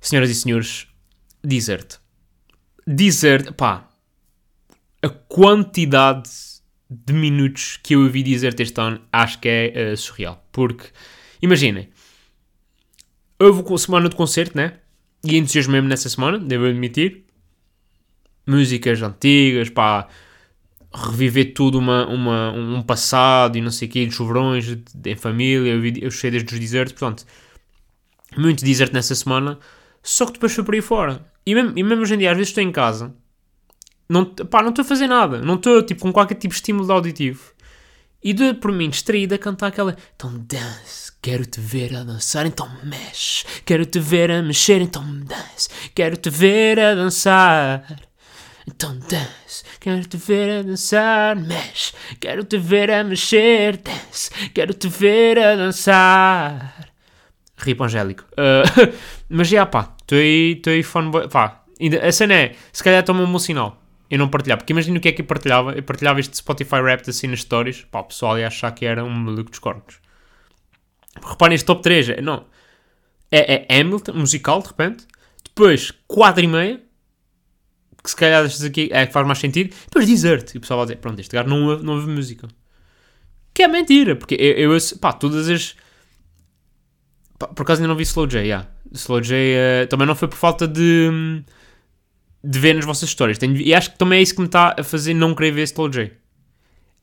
Senhoras 0.00 0.30
e 0.30 0.34
senhores, 0.34 0.86
Desert. 1.42 1.98
Desert, 2.86 3.52
pá. 3.52 3.88
A 5.02 5.08
quantidade 5.08 6.28
de 6.90 7.12
minutos 7.12 7.78
que 7.82 7.94
eu 7.94 8.02
ouvi 8.02 8.22
Desert 8.22 8.58
este 8.58 8.80
ano 8.80 9.00
acho 9.12 9.38
que 9.38 9.48
é 9.48 9.92
eh, 9.92 9.96
surreal. 9.96 10.44
Porque, 10.50 10.86
imaginem, 11.40 11.88
houve 13.38 13.62
uma 13.62 13.78
semana 13.78 14.08
de 14.08 14.16
concerto, 14.16 14.56
né? 14.56 14.74
E 15.22 15.36
entusiasmei-me 15.36 15.86
nessa 15.86 16.08
semana, 16.08 16.38
devo 16.38 16.66
admitir. 16.66 17.24
Músicas 18.46 19.00
antigas, 19.02 19.68
pá. 19.68 20.08
Reviver 20.92 21.54
tudo 21.54 21.78
uma, 21.78 22.06
uma, 22.08 22.50
um 22.50 22.82
passado 22.82 23.56
e 23.56 23.60
não 23.60 23.70
sei 23.70 23.86
o 23.86 23.90
quê, 23.90 24.06
de 24.06 24.12
chuvrões, 24.12 24.76
em 25.04 25.14
família. 25.14 25.70
Eu, 25.72 25.80
vi, 25.80 25.94
eu 26.02 26.10
cheio 26.10 26.32
desde 26.32 26.52
os 26.52 26.58
desertos, 26.58 26.94
portanto, 26.94 27.24
muito 28.36 28.64
desert 28.64 28.92
nessa 28.92 29.14
semana. 29.14 29.58
Só 30.02 30.26
que 30.26 30.32
depois 30.32 30.52
foi 30.52 30.64
por 30.64 30.74
aí 30.74 30.80
fora. 30.80 31.24
E 31.44 31.54
mesmo, 31.54 31.72
e 31.76 31.82
mesmo 31.82 32.02
hoje 32.02 32.14
em 32.14 32.18
dia, 32.18 32.30
às 32.30 32.36
vezes 32.36 32.50
estou 32.50 32.62
em 32.62 32.72
casa, 32.72 33.14
não, 34.10 34.24
pá, 34.24 34.60
não 34.60 34.70
estou 34.70 34.82
a 34.82 34.88
fazer 34.88 35.06
nada, 35.06 35.38
não 35.38 35.54
estou 35.54 35.80
tipo, 35.82 36.00
com 36.00 36.12
qualquer 36.12 36.34
tipo 36.34 36.52
de 36.52 36.56
estímulo 36.56 36.92
auditivo. 36.92 37.52
E 38.22 38.34
dou 38.34 38.54
por 38.56 38.72
mim 38.72 38.90
distraído 38.90 39.36
a 39.36 39.38
cantar 39.38 39.68
aquela. 39.68 39.96
Então 40.16 40.36
dance, 40.46 41.12
quero 41.22 41.46
te 41.46 41.60
ver 41.60 41.94
a 41.94 42.02
dançar, 42.02 42.44
então 42.44 42.68
mexe. 42.82 43.46
Quero 43.64 43.86
te 43.86 44.00
ver 44.00 44.32
a 44.32 44.42
mexer, 44.42 44.82
então 44.82 45.02
dance. 45.20 45.68
Quero 45.94 46.16
te 46.16 46.28
ver 46.28 46.80
a 46.80 46.94
dançar. 46.96 48.00
Então 48.66 48.98
dance, 48.98 49.64
quero 49.78 50.04
te 50.04 50.16
ver 50.16 50.58
a 50.58 50.62
dançar, 50.62 51.36
mexe. 51.36 51.92
Quero 52.18 52.44
te 52.44 52.58
ver 52.58 52.90
a 52.90 53.04
mexer, 53.04 53.76
dance. 53.76 54.30
Quero 54.52 54.74
te 54.74 54.88
ver 54.88 55.38
a 55.38 55.54
dançar. 55.54 56.89
Ripo 57.60 57.84
Angélico. 57.84 58.24
Uh, 58.32 58.92
mas 59.28 59.48
já, 59.48 59.66
pá, 59.66 59.94
estou 60.00 60.18
aí, 60.18 60.52
estou 60.52 60.72
aí 60.72 60.82
fanboy. 60.82 61.28
Pá, 61.28 61.62
ainda, 61.80 62.06
a 62.06 62.12
cena 62.12 62.34
é, 62.34 62.56
se 62.72 62.82
calhar 62.82 63.02
toma 63.04 63.22
um 63.22 63.30
bom 63.30 63.38
sinal. 63.38 63.80
Eu 64.10 64.18
não 64.18 64.28
partilhar, 64.28 64.58
porque 64.58 64.72
imagina 64.72 64.98
o 64.98 65.00
que 65.00 65.08
é 65.08 65.12
que 65.12 65.22
eu 65.22 65.26
partilhava. 65.26 65.72
Eu 65.72 65.82
partilhava 65.84 66.18
este 66.18 66.36
Spotify 66.36 66.82
Rap 66.82 67.08
assim 67.08 67.28
nas 67.28 67.42
stories. 67.42 67.86
Pá, 67.90 68.00
o 68.00 68.04
pessoal 68.04 68.36
ia 68.38 68.48
achar 68.48 68.72
que 68.72 68.84
era 68.84 69.04
um 69.04 69.10
maluco 69.10 69.50
dos 69.50 69.60
cornos. 69.60 70.00
Reparem, 71.24 71.54
este 71.54 71.64
top 71.64 71.82
3 71.82 72.08
é, 72.10 72.20
não. 72.20 72.44
É, 73.30 73.66
é 73.72 73.80
Hamilton, 73.80 74.14
musical, 74.14 74.60
de 74.62 74.68
repente. 74.68 75.06
Depois, 75.44 75.92
4 76.08 76.42
e 76.42 76.46
meia. 76.48 76.80
Que 78.02 78.10
se 78.10 78.16
calhar 78.16 78.42
destes 78.42 78.64
aqui 78.64 78.88
é 78.90 79.06
que 79.06 79.12
faz 79.12 79.24
mais 79.24 79.38
sentido. 79.38 79.74
Depois, 79.84 80.06
Desert. 80.06 80.54
E 80.54 80.58
o 80.58 80.60
pessoal 80.60 80.78
vai 80.78 80.86
dizer, 80.86 80.96
pronto, 80.96 81.20
este 81.20 81.36
gajo 81.36 81.48
não 81.48 81.68
ouve, 81.68 81.84
não 81.84 81.94
ouve 81.94 82.08
música. 82.08 82.48
Que 83.54 83.62
é 83.62 83.68
mentira, 83.68 84.16
porque 84.16 84.34
eu, 84.34 84.72
eu 84.72 84.78
pá, 85.00 85.12
todas 85.12 85.48
as... 85.48 85.76
Por 87.54 87.62
acaso 87.62 87.80
ainda 87.80 87.88
não 87.88 87.96
vi 87.96 88.02
Slow 88.04 88.26
J, 88.26 88.40
yeah. 88.42 88.68
Slow 88.92 89.20
J 89.20 89.34
eh, 89.36 89.86
também 89.86 90.06
não 90.06 90.14
foi 90.14 90.28
por 90.28 90.36
falta 90.36 90.68
de, 90.68 91.42
de 92.44 92.58
ver 92.58 92.74
nas 92.74 92.84
vossas 92.84 93.08
histórias. 93.08 93.38
Tenho- 93.38 93.56
e 93.56 93.72
acho 93.74 93.92
que 93.92 93.98
também 93.98 94.18
é 94.18 94.22
isso 94.22 94.34
que 94.34 94.40
me 94.40 94.46
está 94.46 94.74
a 94.78 94.82
fazer 94.84 95.14
não 95.14 95.34
querer 95.34 95.50
ver 95.52 95.62
Slow 95.62 95.88
J. 95.88 96.12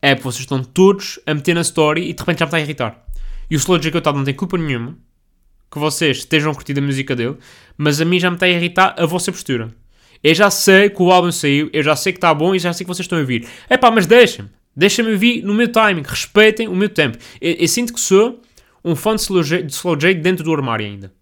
É 0.00 0.14
porque 0.14 0.24
vocês 0.30 0.40
estão 0.42 0.62
todos 0.62 1.18
a 1.26 1.34
meter 1.34 1.54
na 1.54 1.62
story 1.62 2.08
e 2.08 2.12
de 2.12 2.20
repente 2.20 2.38
já 2.38 2.44
me 2.46 2.48
está 2.48 2.56
a 2.56 2.60
irritar. 2.60 3.04
E 3.50 3.56
o 3.56 3.58
Slow 3.58 3.78
J 3.78 3.90
que 3.90 3.96
eu 3.96 3.98
estava 3.98 4.16
não 4.16 4.24
tem 4.24 4.34
culpa 4.34 4.56
nenhuma. 4.56 4.96
que 5.70 5.78
vocês 5.78 6.18
estejam 6.18 6.50
a 6.52 6.54
curtir 6.54 6.78
a 6.78 6.80
música 6.82 7.14
dele, 7.16 7.36
mas 7.76 8.00
a 8.00 8.04
mim 8.04 8.18
já 8.18 8.30
me 8.30 8.36
está 8.36 8.46
a 8.46 8.48
irritar 8.48 8.94
a 8.96 9.04
vossa 9.06 9.30
postura. 9.32 9.68
Eu 10.24 10.34
já 10.34 10.50
sei 10.50 10.88
que 10.88 11.02
o 11.02 11.10
álbum 11.12 11.30
saiu, 11.30 11.68
eu 11.72 11.82
já 11.82 11.94
sei 11.94 12.12
que 12.12 12.16
está 12.18 12.32
bom 12.32 12.54
e 12.54 12.58
já 12.58 12.72
sei 12.72 12.84
que 12.84 12.88
vocês 12.88 13.04
estão 13.04 13.18
a 13.18 13.20
ouvir. 13.20 13.46
É 13.68 13.76
pá, 13.76 13.90
mas 13.90 14.06
deixem-me. 14.06 14.50
Deixem-me 14.74 15.12
ouvir 15.12 15.42
no 15.42 15.52
meu 15.52 15.70
timing. 15.70 16.02
Respeitem 16.06 16.68
o 16.68 16.74
meu 16.74 16.88
tempo. 16.88 17.18
Eu, 17.40 17.52
eu 17.54 17.68
sinto 17.68 17.92
que 17.92 18.00
sou 18.00 18.40
um 18.88 18.96
fã 18.96 19.14
de 19.14 19.22
Slow, 19.22 19.42
de 19.42 19.72
Slow 19.72 19.96
J 19.96 20.14
dentro 20.14 20.44
do 20.44 20.52
armário 20.52 20.86
ainda. 20.86 21.12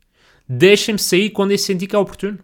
Deixem-me 0.48 0.98
sair 0.98 1.30
quando 1.30 1.50
eu 1.50 1.58
sentir 1.58 1.86
que 1.86 1.96
é 1.96 1.98
oportuno. 1.98 2.38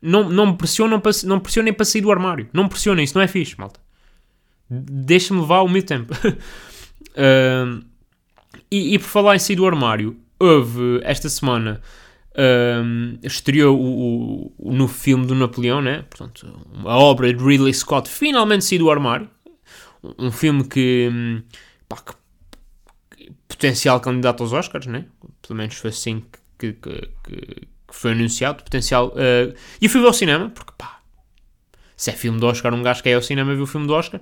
Não, 0.00 0.28
não 0.28 0.46
me 0.46 0.56
pressionem 0.56 0.98
para, 1.00 1.12
não 1.24 1.40
pressionem 1.40 1.72
para 1.72 1.84
sair 1.84 2.00
do 2.00 2.10
armário. 2.10 2.48
Não 2.52 2.64
me 2.64 2.68
pressionem, 2.68 3.04
isso 3.04 3.16
não 3.16 3.22
é 3.22 3.26
fixe, 3.26 3.58
malta. 3.58 3.80
Deixem-me 4.68 5.42
levar 5.42 5.62
o 5.62 5.68
meu 5.68 5.82
tempo. 5.82 6.14
uh, 6.24 7.84
e, 8.70 8.94
e 8.94 8.98
por 8.98 9.08
falar 9.08 9.36
em 9.36 9.38
sair 9.38 9.56
do 9.56 9.66
armário, 9.66 10.16
houve 10.38 11.00
esta 11.02 11.28
semana 11.28 11.82
um, 12.38 13.18
estreou 13.22 13.78
o, 13.78 14.52
o, 14.56 14.72
no 14.72 14.86
filme 14.86 15.26
do 15.26 15.34
Napoleão, 15.34 15.82
né? 15.82 16.04
Portanto, 16.08 16.46
a 16.84 16.96
obra 16.96 17.32
de 17.32 17.42
Ridley 17.42 17.74
Scott 17.74 18.08
finalmente 18.08 18.64
saiu 18.64 18.80
do 18.80 18.90
armário. 18.90 19.28
Um 20.18 20.30
filme 20.30 20.64
que, 20.64 21.10
hum, 21.12 21.42
pá, 21.88 21.96
que 21.96 22.14
potencial 23.50 24.00
candidato 24.00 24.42
aos 24.42 24.52
Oscars, 24.52 24.86
né? 24.86 25.04
Pelo 25.42 25.56
menos 25.56 25.74
foi 25.74 25.90
assim 25.90 26.24
que, 26.58 26.72
que, 26.72 26.90
que, 27.24 27.68
foi 27.88 28.12
anunciado. 28.12 28.62
Potencial. 28.62 29.08
Uh, 29.08 29.54
e 29.80 29.88
fui 29.88 30.00
ver 30.00 30.06
ao 30.06 30.12
cinema, 30.12 30.48
porque 30.50 30.72
pá, 30.78 31.00
se 31.96 32.10
é 32.10 32.12
filme 32.12 32.38
do 32.38 32.46
Oscar, 32.46 32.72
um 32.72 32.82
gajo 32.82 33.02
que 33.02 33.08
é 33.08 33.14
ao 33.14 33.22
cinema 33.22 33.54
viu 33.54 33.64
o 33.64 33.66
filme 33.66 33.86
do 33.86 33.92
Oscar. 33.92 34.20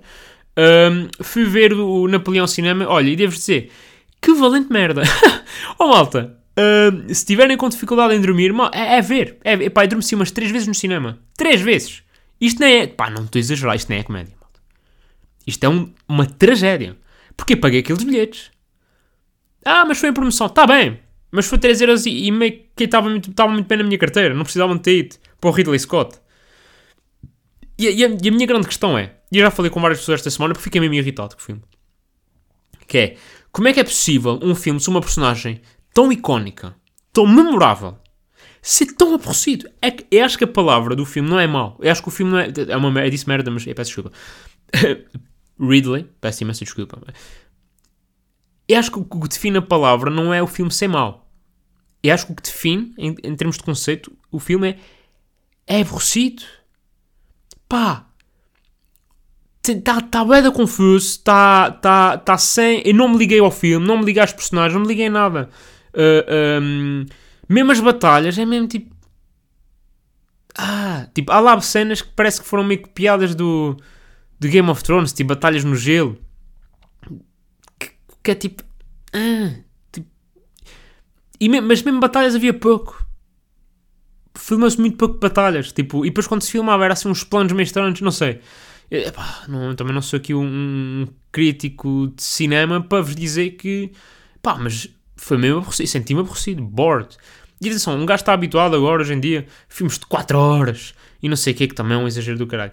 Um, 0.57 1.09
fui 1.23 1.45
ver 1.45 1.73
o 1.75 2.09
Napoleão 2.09 2.47
cinema. 2.47 2.87
Olha, 2.89 3.09
e 3.09 3.17
devo 3.17 3.35
dizer, 3.35 3.71
que 4.21 4.33
valente 4.33 4.73
merda! 4.73 5.03
oh 5.79 5.89
malta, 5.89 6.39
se 7.13 7.25
tiverem 7.25 7.57
com 7.57 7.69
dificuldade 7.69 8.15
em 8.15 8.21
dormir, 8.21 8.53
mal, 8.53 8.71
é, 8.75 8.99
é, 8.99 9.03
ver. 9.03 9.39
É, 9.45 9.53
é, 9.53 9.71
pá, 9.71 9.83
eu 9.83 9.87
adormeci 9.87 10.15
umas 10.15 10.31
3 10.31 10.51
vezes 10.51 10.67
no 10.67 10.75
cinema. 10.75 11.19
3 11.37 11.61
vezes. 11.61 12.03
Isto 12.41 12.61
não 12.61 12.67
é. 12.67 12.87
Pá, 12.87 13.11
não 13.11 13.25
estou 13.25 13.39
a 13.39 13.41
exagerar, 13.41 13.77
isto 13.77 13.91
não 13.91 13.99
é 13.99 14.03
comédia. 14.03 14.35
Malta. 14.41 14.61
Isto 15.47 15.65
é 15.65 15.69
um, 15.69 15.93
uma 16.09 16.27
tragédia. 16.27 16.97
Porque 17.37 17.55
eu 17.55 17.59
paguei 17.59 17.81
aqueles 17.81 18.03
bilhetes. 18.03 18.51
Ah, 19.69 19.85
mas 19.85 19.99
foi 19.99 20.09
em 20.09 20.13
promoção. 20.13 20.47
Está 20.47 20.67
bem. 20.67 20.99
Mas 21.31 21.47
foi 21.47 21.59
3 21.59 21.81
euros 21.83 22.07
e, 22.07 22.27
e 22.27 22.31
meio 22.31 22.63
que 22.75 22.85
estava 22.85 23.09
muito, 23.09 23.31
estava 23.31 23.53
muito 23.53 23.67
bem 23.67 23.79
na 23.79 23.85
minha 23.85 23.99
carteira. 23.99 24.35
Não 24.35 24.45
precisavam 24.45 24.77
de 24.77 24.83
ter 24.83 24.99
ido 24.99 25.17
para 25.41 25.51
o 25.51 25.53
Ridley 25.53 25.79
Scott. 25.79 26.19
E, 27.79 27.85
e, 27.85 28.05
a, 28.05 28.09
e, 28.09 28.29
a, 28.29 28.33
minha 28.33 28.47
grande 28.47 28.67
questão 28.67 28.99
é, 28.99 29.15
e 29.31 29.39
eu 29.39 29.45
já 29.45 29.51
falei 29.51 29.71
com 29.71 29.81
várias 29.81 30.01
pessoas 30.01 30.21
esta 30.21 30.31
semana 30.31 30.53
porque 30.53 30.65
fiquei 30.65 30.81
mesmo 30.81 30.95
irritado 30.95 31.37
com 31.37 31.43
o 31.43 31.45
filme. 31.45 31.63
Que 32.89 32.99
é, 32.99 33.17
como 33.53 33.69
é 33.69 33.73
que 33.73 33.79
é 33.79 33.85
possível 33.85 34.41
um 34.43 34.55
filme 34.55 34.81
sobre 34.81 34.97
uma 34.97 35.01
personagem 35.03 35.61
tão 35.93 36.11
icónica, 36.11 36.75
tão 37.13 37.27
memorável, 37.27 37.99
ser 38.63 38.87
tão 38.95 39.15
aborrecido. 39.15 39.69
É 39.81 39.91
que 39.91 40.07
eu 40.11 40.25
acho 40.25 40.39
que 40.39 40.45
a 40.45 40.49
palavra 40.49 40.97
do 40.97 41.05
filme 41.05 41.29
não 41.29 41.39
é 41.39 41.47
mau. 41.47 41.77
Eu 41.81 41.93
acho 41.93 42.03
que 42.03 42.09
o 42.09 42.11
filme 42.11 42.33
não 42.33 42.39
é. 42.39 42.49
É 42.69 42.77
uma 42.77 42.91
merda, 42.91 43.51
mas 43.51 43.67
eu 43.67 43.75
peço 43.75 43.91
desculpa. 43.91 44.13
Ridley, 45.61 46.07
peço 46.21 46.43
imensa 46.43 46.65
desculpa. 46.65 47.01
Eu 48.69 48.79
acho 48.79 48.93
que 48.93 48.99
o 48.99 49.05
que 49.05 49.29
define 49.29 49.59
a 49.59 49.63
palavra 49.63 50.11
não 50.11 50.33
é 50.33 50.43
o 50.43 50.47
filme 50.47 50.71
ser 50.71 50.89
mau. 50.89 51.27
Eu 52.03 52.15
acho 52.15 52.27
que 52.27 52.33
o 52.33 52.37
que 52.37 52.43
define, 52.43 52.95
em, 52.99 53.15
em 53.25 53.35
termos 53.35 53.57
de 53.57 53.63
conceito, 53.63 54.13
o 54.31 54.39
filme 54.39 54.71
é. 54.71 54.79
É 55.67 55.81
aborrecido. 55.81 56.43
Pá, 57.69 58.09
Está 59.73 60.01
tá 60.01 60.25
bem 60.25 60.43
da 60.43 60.51
confuso, 60.51 61.07
está 61.07 61.71
tá, 61.71 62.17
tá 62.17 62.39
sem. 62.39 62.83
Eu 62.85 62.95
não 62.95 63.09
me 63.09 63.19
liguei 63.19 63.39
ao 63.39 63.51
filme, 63.51 63.87
não 63.87 63.99
me 63.99 64.05
liguei 64.05 64.23
às 64.23 64.33
personagens, 64.33 64.73
não 64.73 64.83
me 64.83 64.89
liguei 64.89 65.07
a 65.07 65.11
nada. 65.11 65.51
Uh, 65.93 66.63
um, 66.63 67.07
mesmo 67.49 67.73
as 67.73 67.81
batalhas, 67.81 68.39
é 68.39 68.47
mesmo 68.47 68.67
tipo. 68.67 68.95
Ah, 70.57 71.07
tipo, 71.15 71.31
há 71.31 71.39
lá 71.39 71.61
cenas 71.61 72.01
que 72.03 72.09
parece 72.17 72.41
que 72.41 72.47
foram 72.47 72.65
meio 72.65 72.83
que 72.83 72.89
piadas 72.89 73.35
do, 73.35 73.77
do 74.41 74.49
Game 74.49 74.69
of 74.71 74.83
Thrones, 74.83 75.13
tipo, 75.13 75.29
batalhas 75.29 75.65
no 75.65 75.77
gelo. 75.77 76.19
Que, 78.29 78.33
é 78.33 78.35
tipo. 78.35 78.63
Ah, 79.15 79.55
tipo 79.91 80.07
e 81.41 81.49
mas 81.49 81.83
mesmo 81.83 81.99
batalhas 81.99 82.35
havia 82.35 82.53
pouco. 82.53 83.03
Filma-se 84.37 84.79
muito 84.79 84.99
pouco 84.99 85.19
batalhas, 85.19 85.73
tipo, 85.73 86.05
e 86.05 86.11
depois 86.11 86.27
quando 86.27 86.43
se 86.43 86.53
filmava 86.53 86.85
era 86.85 86.93
assim 86.93 87.09
uns 87.09 87.25
planos 87.25 87.53
meio 87.53 87.65
estranhos, 87.65 88.03
não 88.03 88.11
sei. 88.11 88.41
Epá, 88.91 89.45
não, 89.49 89.75
também 89.75 89.95
não 89.95 90.03
sou 90.03 90.19
aqui 90.19 90.35
um, 90.35 90.45
um, 90.45 91.09
crítico 91.33 92.13
de 92.15 92.23
cinema 92.23 92.83
para 92.83 93.01
vos 93.01 93.17
dizer 93.17 93.53
que. 93.53 93.93
Pá, 94.43 94.57
mas 94.57 94.89
foi 95.17 95.39
mesmo 95.39 95.61
aborrecido. 95.61 95.89
Senti-me 95.89 96.21
aborrecido, 96.21 96.63
bored. 96.63 97.17
E 97.63 97.69
atenção, 97.69 97.99
um 97.99 98.05
gajo 98.05 98.21
está 98.21 98.35
habituado 98.35 98.77
agora, 98.77 99.01
hoje 99.01 99.15
em 99.15 99.21
dia, 99.21 99.47
filmes 99.69 99.99
de 99.99 100.05
4 100.05 100.39
horas 100.39 100.93
e 101.23 101.29
não 101.29 101.37
sei 101.37 101.53
o 101.53 101.57
que, 101.57 101.69
que 101.69 101.75
também 101.75 101.97
é 101.97 102.01
um 102.01 102.07
exagero 102.07 102.39
do 102.39 102.47
caralho. 102.47 102.73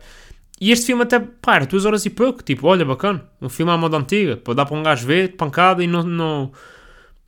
E 0.60 0.72
este 0.72 0.86
filme 0.86 1.04
até, 1.04 1.20
pá, 1.20 1.56
era 1.56 1.66
2 1.66 1.86
horas 1.86 2.06
e 2.06 2.10
pouco. 2.10 2.42
Tipo, 2.42 2.68
olha, 2.68 2.86
bacana. 2.86 3.28
Um 3.42 3.50
filme 3.50 3.72
à 3.72 3.78
moda 3.78 3.98
antiga. 3.98 4.38
Para 4.38 4.54
dar 4.54 4.66
para 4.66 4.78
um 4.78 4.84
gajo 4.84 5.06
ver, 5.06 5.30
de 5.30 5.36
pancada 5.36 5.84
e 5.84 5.88
não, 5.88 6.04
não, 6.04 6.52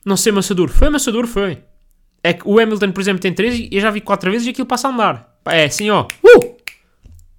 não 0.04 0.16
ser 0.16 0.32
maçaduro. 0.32 0.72
Foi 0.72 0.88
maçaduro, 0.88 1.28
foi. 1.28 1.62
É 2.22 2.32
que 2.32 2.48
o 2.48 2.58
Hamilton, 2.58 2.92
por 2.92 3.00
exemplo, 3.00 3.20
tem 3.20 3.32
3 3.32 3.58
e 3.58 3.68
eu 3.70 3.80
já 3.80 3.90
vi 3.90 4.00
4 4.00 4.30
vezes 4.30 4.46
e 4.46 4.50
aquilo 4.50 4.66
passa 4.66 4.88
a 4.88 4.90
andar. 4.90 5.38
Pá, 5.44 5.54
é 5.54 5.66
assim, 5.66 5.90
ó. 5.90 6.06
Uh! 6.24 6.56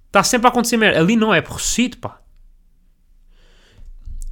Está 0.06 0.22
sempre 0.22 0.46
a 0.46 0.50
acontecer 0.50 0.76
merda. 0.76 0.98
Ali 1.00 1.16
não 1.16 1.34
é 1.34 1.38
aborrecido, 1.38 1.98
pá. 1.98 2.20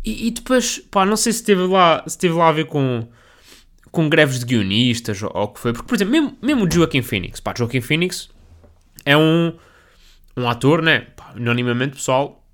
E, 0.04 0.28
e, 0.28 0.30
depois, 0.30 0.78
pá, 0.78 1.04
não 1.04 1.16
sei 1.16 1.32
se 1.32 1.42
teve 1.42 1.66
lá, 1.66 2.02
se 2.06 2.16
teve 2.16 2.34
lá 2.34 2.48
a 2.48 2.52
ver 2.52 2.66
com, 2.66 3.06
com 3.90 4.08
greves 4.08 4.38
de 4.38 4.46
guionistas 4.46 5.22
ou, 5.22 5.30
o 5.30 5.48
que 5.48 5.60
foi. 5.60 5.72
Porque, 5.72 5.86
por 5.86 5.94
exemplo, 5.96 6.12
mesmo, 6.12 6.38
mesmo 6.40 6.64
o 6.64 6.70
Joaquim 6.70 7.02
Phoenix, 7.02 7.40
pá, 7.40 7.52
Joaquim 7.56 7.80
Phoenix 7.80 8.28
é 9.04 9.16
um, 9.16 9.52
um 10.38 10.49
ator, 10.49 10.83
né? 10.83 11.00
Pá, 11.16 11.33
unanimamente, 11.37 11.97
pessoal, 11.97 12.45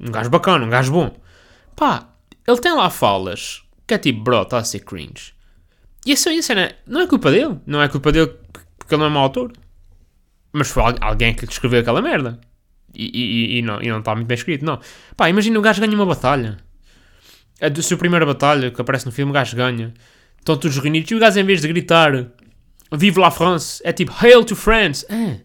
um 0.00 0.10
gajo 0.10 0.30
bacana, 0.30 0.64
um 0.64 0.70
gajo 0.70 0.92
bom. 0.92 1.16
Pá, 1.76 2.08
ele 2.46 2.58
tem 2.58 2.74
lá 2.74 2.90
falas 2.90 3.62
que 3.86 3.94
é 3.94 3.98
tipo, 3.98 4.22
bro, 4.22 4.42
está 4.42 4.58
a 4.58 4.64
ser 4.64 4.80
cringe. 4.80 5.32
E 6.04 6.12
essa 6.12 6.54
né? 6.54 6.70
não 6.86 7.00
é 7.00 7.06
culpa 7.06 7.30
dele. 7.30 7.58
Não 7.66 7.80
é 7.80 7.88
culpa 7.88 8.10
dele 8.10 8.32
porque 8.78 8.94
ele 8.94 9.00
não 9.00 9.06
é 9.06 9.10
mau 9.10 9.22
autor. 9.22 9.52
Mas 10.52 10.68
foi 10.68 10.82
alguém 11.00 11.34
que 11.34 11.44
escreveu 11.44 11.80
aquela 11.80 12.02
merda. 12.02 12.40
E, 12.94 13.04
e, 13.04 13.58
e, 13.58 13.62
não, 13.62 13.80
está 13.80 14.14
muito 14.14 14.26
bem 14.26 14.34
escrito, 14.34 14.64
não. 14.64 14.78
Pá, 15.16 15.30
imagina 15.30 15.58
o 15.58 15.62
gajo 15.62 15.80
ganha 15.80 15.94
uma 15.94 16.04
batalha. 16.04 16.58
A 17.60 17.82
sua 17.82 17.96
primeira 17.96 18.26
batalha 18.26 18.70
que 18.70 18.80
aparece 18.80 19.06
no 19.06 19.12
filme, 19.12 19.30
o 19.30 19.32
gajo 19.32 19.56
ganha. 19.56 19.94
Estão 20.38 20.56
todos 20.56 20.76
reunidos 20.76 21.10
e 21.10 21.14
o 21.14 21.18
gajo, 21.20 21.38
em 21.38 21.44
vez 21.44 21.60
de 21.60 21.68
gritar 21.68 22.12
Vive 22.94 23.18
la 23.18 23.30
France, 23.30 23.80
é 23.84 23.92
tipo 23.92 24.12
Hail 24.20 24.44
to 24.44 24.54
France. 24.54 25.06
Ah. 25.08 25.36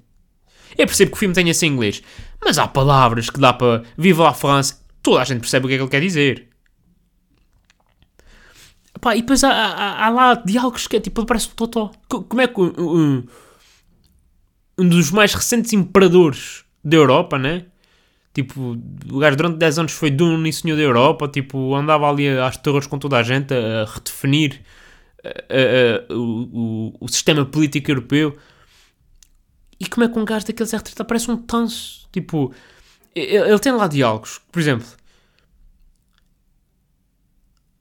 Eu 0.78 0.86
percebo 0.86 1.12
que 1.12 1.18
o 1.18 1.20
filme 1.20 1.34
tem 1.34 1.50
esse 1.50 1.66
inglês, 1.66 2.04
mas 2.44 2.58
há 2.58 2.68
palavras 2.68 3.30
que 3.30 3.40
dá 3.40 3.54
para 3.54 3.84
Vive 3.98 4.22
la 4.22 4.34
France, 4.34 4.76
toda 5.02 5.22
a 5.22 5.26
gente 5.26 5.40
percebe 5.40 5.66
o 5.66 5.70
que 5.70 5.76
é 5.76 5.78
que 5.78 5.84
ele 5.84 5.90
quer 5.90 6.02
dizer. 6.02 6.48
Pá, 9.00 9.16
e 9.16 9.22
depois 9.22 9.44
há, 9.44 9.52
há, 9.52 10.06
há 10.06 10.10
lá 10.10 10.34
diálogos 10.36 10.88
que 10.88 10.98
é 10.98 11.00
tipo, 11.00 11.26
parece 11.26 11.48
um 11.48 11.56
totó. 11.56 11.92
Como 12.10 12.42
é 12.42 12.48
que 12.48 12.60
um, 12.60 13.24
um, 14.78 14.88
dos 14.90 15.12
mais 15.12 15.34
recentes 15.34 15.74
imperadores 15.74 16.64
da 16.84 16.98
Europa, 16.98 17.38
né? 17.38 17.66
Tipo, 18.34 18.78
o 19.12 19.20
gajo 19.20 19.36
durante 19.36 19.58
10 19.58 19.80
anos 19.80 19.92
foi 19.94 20.12
dono 20.12 20.46
e 20.48 20.54
senhor 20.54 20.76
da 20.76 20.84
Europa, 20.84 21.28
tipo, 21.28 21.74
andava 21.74 22.08
ali 22.10 22.28
às 22.30 22.58
torres 22.58 22.86
com 22.86 23.00
toda 23.00 23.18
a 23.18 23.24
gente 23.24 23.54
a 23.54 23.86
redefinir 23.86 24.62
a, 25.24 25.30
a, 25.30 26.14
a, 26.14 26.14
o, 26.14 26.94
o, 27.00 27.08
sistema 27.08 27.46
político 27.46 27.90
europeu. 27.90 28.38
E 29.80 29.88
como 29.88 30.06
é 30.06 30.10
que 30.10 30.18
um 30.18 30.26
gajo 30.26 30.46
daqueles 30.46 30.74
é 30.74 30.78
retratado? 30.78 31.08
Parece 31.08 31.30
um 31.30 31.38
tanso. 31.38 32.08
Tipo, 32.12 32.54
ele, 33.14 33.36
ele 33.36 33.60
tem 33.60 33.72
lá 33.72 33.88
diálogos. 33.88 34.42
Por 34.52 34.60
exemplo, 34.60 34.88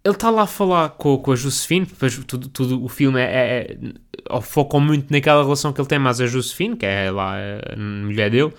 ele 0.04 0.14
está 0.14 0.30
lá 0.30 0.42
a 0.42 0.46
falar 0.46 0.90
com, 0.90 1.18
com 1.18 1.32
a 1.32 1.36
Josefine, 1.36 1.86
depois 1.86 2.16
tudo, 2.24 2.48
tudo 2.48 2.84
o 2.84 2.88
filme 2.88 3.20
é, 3.20 3.24
é, 3.24 3.78
é 3.78 4.78
muito 4.80 5.12
naquela 5.12 5.42
relação 5.42 5.72
que 5.72 5.80
ele 5.80 5.88
tem 5.88 5.98
mais 5.98 6.20
a 6.20 6.26
Josefine, 6.26 6.76
que 6.76 6.86
é 6.86 7.10
lá 7.10 7.34
a 7.36 7.76
mulher 7.76 8.30
dele. 8.30 8.52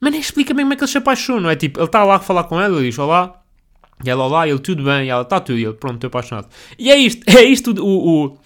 Mas 0.00 0.12
nem 0.12 0.20
explica 0.20 0.54
bem 0.54 0.64
como 0.64 0.74
é 0.74 0.76
que 0.76 0.84
ele 0.84 0.90
se 0.90 0.98
apaixona. 0.98 1.50
É 1.50 1.56
tipo, 1.56 1.80
ele 1.80 1.86
está 1.86 2.04
lá 2.04 2.16
a 2.16 2.20
falar 2.20 2.44
com 2.44 2.60
ela, 2.60 2.76
ele 2.76 2.88
diz 2.88 2.98
olá, 2.98 3.42
e 4.04 4.08
ela 4.08 4.24
olá, 4.24 4.46
ele 4.46 4.60
tudo 4.60 4.84
bem, 4.84 5.06
e 5.06 5.08
ela 5.10 5.22
está 5.22 5.40
tudo, 5.40 5.58
e 5.58 5.64
ele 5.64 5.74
pronto, 5.74 5.96
estou 5.96 6.08
apaixonado. 6.08 6.48
E 6.78 6.88
é 6.90 6.96
isto, 6.96 7.28
é 7.36 7.42
isto 7.42 7.72
o, 7.72 8.26
o, 8.26 8.38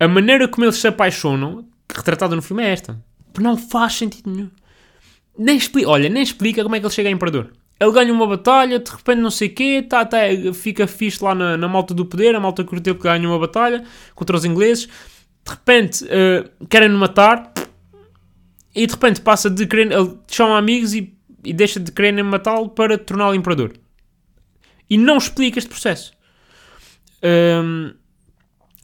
a 0.00 0.08
maneira 0.08 0.48
como 0.48 0.64
eles 0.64 0.76
se 0.76 0.88
apaixonam, 0.88 1.64
retratada 1.94 2.34
no 2.34 2.42
filme 2.42 2.64
é 2.64 2.72
esta. 2.72 3.00
Não 3.40 3.56
faz 3.56 3.94
sentido 3.94 4.30
nenhum. 4.30 4.50
Nem 5.38 5.56
explica, 5.56 5.88
olha, 5.88 6.08
nem 6.08 6.22
explica 6.22 6.62
como 6.62 6.74
é 6.74 6.80
que 6.80 6.86
ele 6.86 6.94
chega 6.94 7.08
a 7.08 7.12
Imperador. 7.12 7.52
Ele 7.78 7.92
ganha 7.92 8.12
uma 8.12 8.26
batalha, 8.26 8.78
de 8.78 8.90
repente 8.90 9.20
não 9.20 9.30
sei 9.30 9.48
o 9.48 9.54
quê, 9.54 9.84
tá, 9.86 10.04
tá, 10.04 10.18
fica 10.54 10.86
fixe 10.86 11.22
lá 11.22 11.34
na, 11.34 11.58
na 11.58 11.68
malta 11.68 11.92
do 11.92 12.06
poder, 12.06 12.34
a 12.34 12.40
malta 12.40 12.64
curtiu 12.64 12.94
que 12.94 13.02
ganha 13.02 13.28
uma 13.28 13.38
batalha 13.38 13.84
contra 14.14 14.34
os 14.34 14.44
ingleses. 14.46 14.86
De 14.86 15.50
repente 15.50 16.04
uh, 16.04 16.66
querem-no 16.66 16.98
matar, 16.98 17.52
e 18.76 18.86
de 18.86 18.92
repente 18.92 19.22
passa 19.22 19.48
de 19.48 19.66
querer. 19.66 19.90
Ele 19.90 20.18
chama 20.28 20.58
amigos 20.58 20.92
e, 20.92 21.16
e 21.42 21.52
deixa 21.54 21.80
de 21.80 21.90
querer 21.90 22.22
matá-lo 22.22 22.68
para 22.68 22.98
torná-lo 22.98 23.34
imperador. 23.34 23.72
E 24.88 24.98
não 24.98 25.16
explica 25.16 25.58
este 25.58 25.70
processo. 25.70 26.12
Um, 27.24 27.94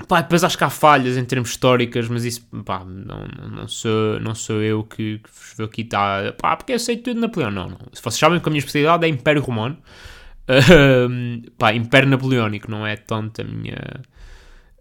Pá, 0.08 0.20
depois 0.22 0.42
acho 0.42 0.58
que 0.58 0.64
há 0.64 0.70
falhas 0.70 1.16
em 1.16 1.24
termos 1.24 1.50
históricas, 1.50 2.08
mas 2.08 2.24
isso, 2.24 2.42
pá, 2.64 2.84
não, 2.84 3.24
não, 3.50 3.68
sou, 3.68 4.18
não 4.20 4.34
sou 4.34 4.60
eu 4.62 4.82
que, 4.82 5.18
que 5.18 5.30
vos 5.30 5.54
vou 5.56 5.66
aqui 5.66 5.82
estar, 5.82 6.32
pá, 6.32 6.56
porque 6.56 6.72
eu 6.72 6.78
sei 6.78 6.96
tudo 6.96 7.14
de 7.14 7.20
Napoleão, 7.20 7.50
não, 7.50 7.68
não. 7.70 7.78
Se 7.92 8.02
vocês 8.02 8.18
sabem 8.18 8.40
que 8.40 8.48
a 8.48 8.50
minha 8.50 8.58
especialidade 8.58 9.04
é 9.04 9.08
Império 9.08 9.42
Romano, 9.42 9.78
pá, 11.58 11.72
Império 11.72 12.08
Napoleónico 12.08 12.70
não 12.70 12.86
é 12.86 12.96
tanto 12.96 13.42
a 13.42 13.44
minha, 13.44 13.76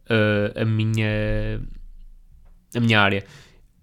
ah, 0.10 0.62
a 0.62 0.65
minha, 0.65 1.62
a 2.75 2.80
minha 2.80 3.00
área. 3.00 3.24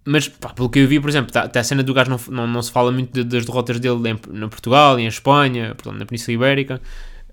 Mas, 0.05 0.27
pá, 0.29 0.49
pelo 0.55 0.71
que 0.71 0.79
eu 0.79 0.89
vi, 0.89 0.99
por 0.99 1.11
exemplo, 1.11 1.31
tá, 1.31 1.47
tá 1.49 1.61
a 1.61 1.65
cena 1.65 1.83
do 1.83 1.93
gajo 1.93 2.11
não, 2.11 2.19
não, 2.31 2.47
não 2.47 2.63
se 2.63 2.73
fala 2.73 2.91
muito 2.91 3.13
de- 3.13 3.25
das 3.25 3.45
derrotas 3.45 3.79
dele 3.79 4.09
em, 4.11 4.19
na 4.31 4.49
Portugal 4.49 4.99
em 4.99 5.07
Espanha, 5.07 5.75
portanto, 5.75 5.99
na 5.99 6.07
Península 6.07 6.35
Ibérica. 6.35 6.81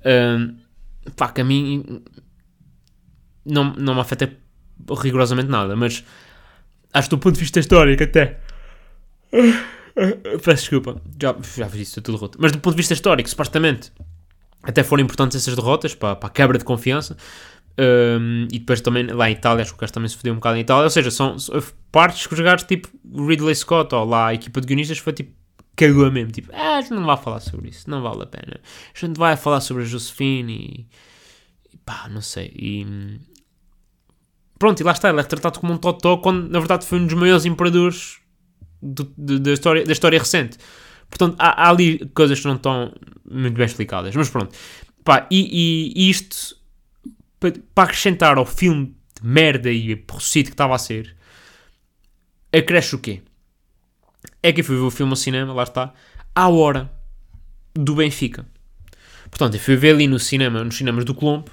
Ahm, 0.03 0.55
pá, 1.15 1.29
que 1.29 1.41
a 1.41 1.45
mim 1.45 2.03
não, 3.45 3.73
não 3.73 3.93
me 3.95 4.01
afeta 4.01 4.31
rigorosamente 5.01 5.49
nada, 5.49 5.75
mas 5.75 6.03
acho 6.93 7.09
que 7.09 7.15
do 7.15 7.19
ponto 7.19 7.35
de 7.35 7.41
vista 7.41 7.59
histórico 7.59 8.03
até. 8.03 8.39
Peço 10.43 10.63
desculpa, 10.63 11.01
já, 11.21 11.35
já 11.57 11.69
fiz 11.69 11.89
isso 11.89 12.01
tudo 12.01 12.17
roto. 12.17 12.37
Mas 12.41 12.51
do 12.51 12.59
ponto 12.59 12.73
de 12.73 12.77
vista 12.77 12.93
histórico, 12.93 13.29
supostamente, 13.29 13.93
até 14.61 14.83
foram 14.83 15.03
importantes 15.03 15.37
essas 15.37 15.55
derrotas 15.55 15.95
para, 15.95 16.15
para 16.15 16.27
a 16.27 16.31
quebra 16.31 16.57
de 16.57 16.65
confiança. 16.65 17.15
Um, 17.77 18.47
e 18.51 18.59
depois 18.59 18.79
também 18.81 19.05
lá 19.07 19.29
em 19.29 19.33
Itália, 19.33 19.61
acho 19.61 19.71
que 19.71 19.77
o 19.77 19.81
gajo 19.81 19.93
também 19.93 20.07
se 20.09 20.15
fodeu 20.15 20.33
um 20.33 20.37
bocado 20.37 20.57
em 20.57 20.61
Itália. 20.61 20.83
Ou 20.83 20.89
seja, 20.89 21.11
são, 21.11 21.37
são 21.39 21.61
partes 21.91 22.27
que 22.27 22.33
os 22.33 22.39
gajos 22.39 22.65
tipo 22.65 22.89
Ridley 23.13 23.55
Scott 23.55 23.93
ou 23.95 24.05
lá 24.05 24.27
a 24.27 24.33
equipa 24.33 24.59
de 24.59 24.67
guionistas 24.67 24.97
foi 24.97 25.13
tipo 25.13 25.33
cagou 25.75 26.09
mesmo. 26.11 26.31
Tipo, 26.31 26.51
ah, 26.53 26.77
a 26.77 26.81
gente 26.81 26.93
não 26.93 27.05
vai 27.05 27.17
falar 27.17 27.39
sobre 27.39 27.69
isso, 27.69 27.89
não 27.89 28.01
vale 28.01 28.23
a 28.23 28.25
pena. 28.25 28.59
A 28.93 28.99
gente 28.99 29.17
vai 29.17 29.35
falar 29.35 29.61
sobre 29.61 29.83
a 29.83 29.85
Josephine 29.85 30.53
e, 30.53 30.87
e 31.73 31.77
pá, 31.77 32.07
não 32.09 32.21
sei. 32.21 32.51
E 32.55 33.19
pronto, 34.59 34.79
e 34.79 34.83
lá 34.83 34.91
está, 34.91 35.09
ele 35.09 35.19
é 35.19 35.23
tratado 35.23 35.59
como 35.59 35.73
um 35.73 35.77
totó 35.77 36.17
quando 36.17 36.49
na 36.49 36.59
verdade 36.59 36.85
foi 36.85 36.99
um 36.99 37.05
dos 37.05 37.15
maiores 37.15 37.45
imperadores 37.45 38.17
do- 38.81 39.11
da, 39.17 39.53
história, 39.53 39.83
da 39.85 39.91
história 39.91 40.19
recente. 40.19 40.57
Portanto, 41.09 41.35
há, 41.39 41.65
há 41.65 41.69
ali 41.69 41.99
coisas 42.13 42.39
que 42.39 42.47
não 42.47 42.55
estão 42.55 42.93
muito 43.29 43.55
bem 43.55 43.65
explicadas. 43.65 44.15
Mas 44.15 44.29
pronto, 44.29 44.55
pá, 45.03 45.27
e, 45.31 45.91
e- 45.95 46.09
isto 46.09 46.57
pa- 47.39 47.53
para 47.73 47.83
acrescentar 47.85 48.37
ao 48.37 48.45
filme 48.45 48.95
de 49.21 49.27
merda 49.27 49.71
e 49.71 49.93
aborrecido 49.93 50.47
que 50.47 50.53
estava 50.53 50.75
a 50.75 50.77
ser, 50.79 51.15
acresce 52.51 52.95
o 52.95 52.99
quê? 52.99 53.21
É 54.41 54.51
que 54.51 54.61
eu 54.61 54.65
fui 54.65 54.75
ver 54.75 54.81
o 54.83 54.91
filme 54.91 55.11
ao 55.11 55.15
cinema, 55.15 55.53
lá 55.53 55.63
está, 55.63 55.93
à 56.33 56.47
hora 56.49 56.91
do 57.73 57.95
Benfica. 57.95 58.45
Portanto, 59.29 59.55
eu 59.55 59.59
fui 59.59 59.75
ver 59.75 59.91
ali 59.95 60.07
no 60.07 60.19
cinema, 60.19 60.63
nos 60.63 60.77
cinemas 60.77 61.03
do 61.03 61.13
Colombo, 61.15 61.51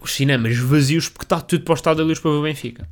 os 0.00 0.12
cinemas 0.12 0.56
vazios, 0.58 1.08
porque 1.08 1.24
está 1.24 1.40
tudo 1.40 1.64
para 1.64 1.72
o 1.72 1.74
estado 1.74 1.96
para 2.04 2.30
ver 2.30 2.36
o 2.36 2.42
Benfica. 2.42 2.88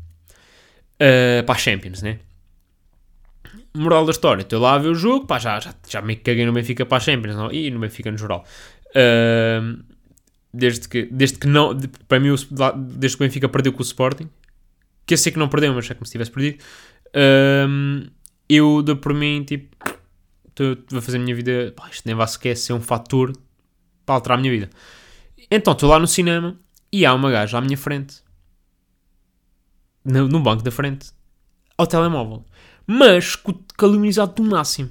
Uh, 0.95 1.45
para 1.45 1.55
a 1.55 1.59
Champions, 1.59 2.03
né? 2.03 2.19
Moral 3.75 4.05
da 4.05 4.11
história, 4.13 4.43
estou 4.43 4.61
lá 4.61 4.75
a 4.75 4.79
ver 4.79 4.89
o 4.89 4.95
jogo, 4.95 5.27
pá, 5.27 5.39
já, 5.39 5.59
já, 5.59 5.75
já 5.89 6.03
me 6.03 6.17
caguei 6.17 6.45
no 6.47 6.53
Benfica 6.53 6.85
para 6.87 6.99
a 6.99 7.01
Champions, 7.01 7.37
não? 7.37 7.51
e 7.51 7.71
no 7.71 7.81
Benfica 7.81 8.11
no 8.11 8.19
geral. 8.19 8.45
Uh, 8.89 9.83
desde 10.53 10.89
que, 10.89 11.07
desde 11.11 11.39
que 11.39 11.47
não, 11.47 11.75
de- 11.75 11.89
para 11.89 12.21
mim, 12.21 12.31
o- 12.31 12.73
desde 12.77 13.17
que 13.17 13.23
o 13.25 13.27
Benfica 13.27 13.49
perdeu 13.49 13.73
com 13.73 13.81
o 13.81 13.83
Sporting, 13.83 14.29
que 15.07 15.15
eu 15.15 15.19
sei 15.19 15.33
que 15.33 15.39
não 15.39 15.49
perdeu, 15.49 15.73
mas 15.75 15.91
é 15.91 15.95
como 15.95 16.07
se 16.07 16.13
tivesse 16.13 16.31
perdido, 16.31 16.63
um, 17.69 18.07
eu 18.49 18.83
dou 18.83 18.97
por 18.97 19.15
mim, 19.15 19.43
tipo, 19.45 19.75
a 20.97 21.01
fazer 21.01 21.17
a 21.17 21.21
minha 21.21 21.35
vida, 21.35 21.73
pá, 21.75 21.89
isto 21.91 22.05
nem 22.07 22.15
vai 22.15 22.29
sequer 22.29 22.57
ser 22.57 22.75
um 22.75 22.81
fator 22.81 23.33
para 24.05 24.15
alterar 24.17 24.39
a 24.39 24.41
minha 24.41 24.53
vida. 24.53 24.71
Então, 25.51 25.73
estou 25.73 25.89
lá 25.89 25.99
no 25.99 26.07
cinema 26.07 26.59
e 26.93 27.07
há 27.07 27.15
uma 27.15 27.31
gaja 27.31 27.59
à 27.59 27.61
minha 27.61 27.77
frente, 27.77 28.23
no, 30.05 30.29
no 30.29 30.41
banco 30.41 30.63
da 30.63 30.71
frente, 30.71 31.11
ao 31.77 31.87
telemóvel, 31.87 32.45
mas 32.87 33.39
luminosidade 33.81 34.35
do 34.35 34.43
máximo. 34.43 34.91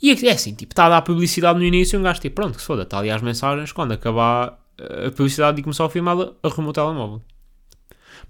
E 0.00 0.10
é, 0.10 0.26
é 0.26 0.32
assim, 0.32 0.54
tipo, 0.54 0.72
está 0.72 0.86
a 0.86 0.88
dar 0.88 1.02
publicidade 1.02 1.58
no 1.58 1.64
início 1.64 1.98
um 1.98 2.02
gajo, 2.02 2.20
tipo, 2.20 2.36
pronto, 2.36 2.54
que 2.54 2.60
se 2.60 2.66
foda, 2.66 2.82
está 2.82 2.98
ali 2.98 3.10
as 3.10 3.20
mensagens, 3.20 3.72
quando 3.72 3.92
acabar 3.92 4.58
eh, 4.78 5.08
a 5.08 5.10
publicidade 5.10 5.60
e 5.60 5.62
começar 5.62 5.84
a 5.84 5.90
filmar, 5.90 6.14
ela 6.14 6.36
arruma 6.42 6.70
o 6.70 6.72
telemóvel. 6.72 7.22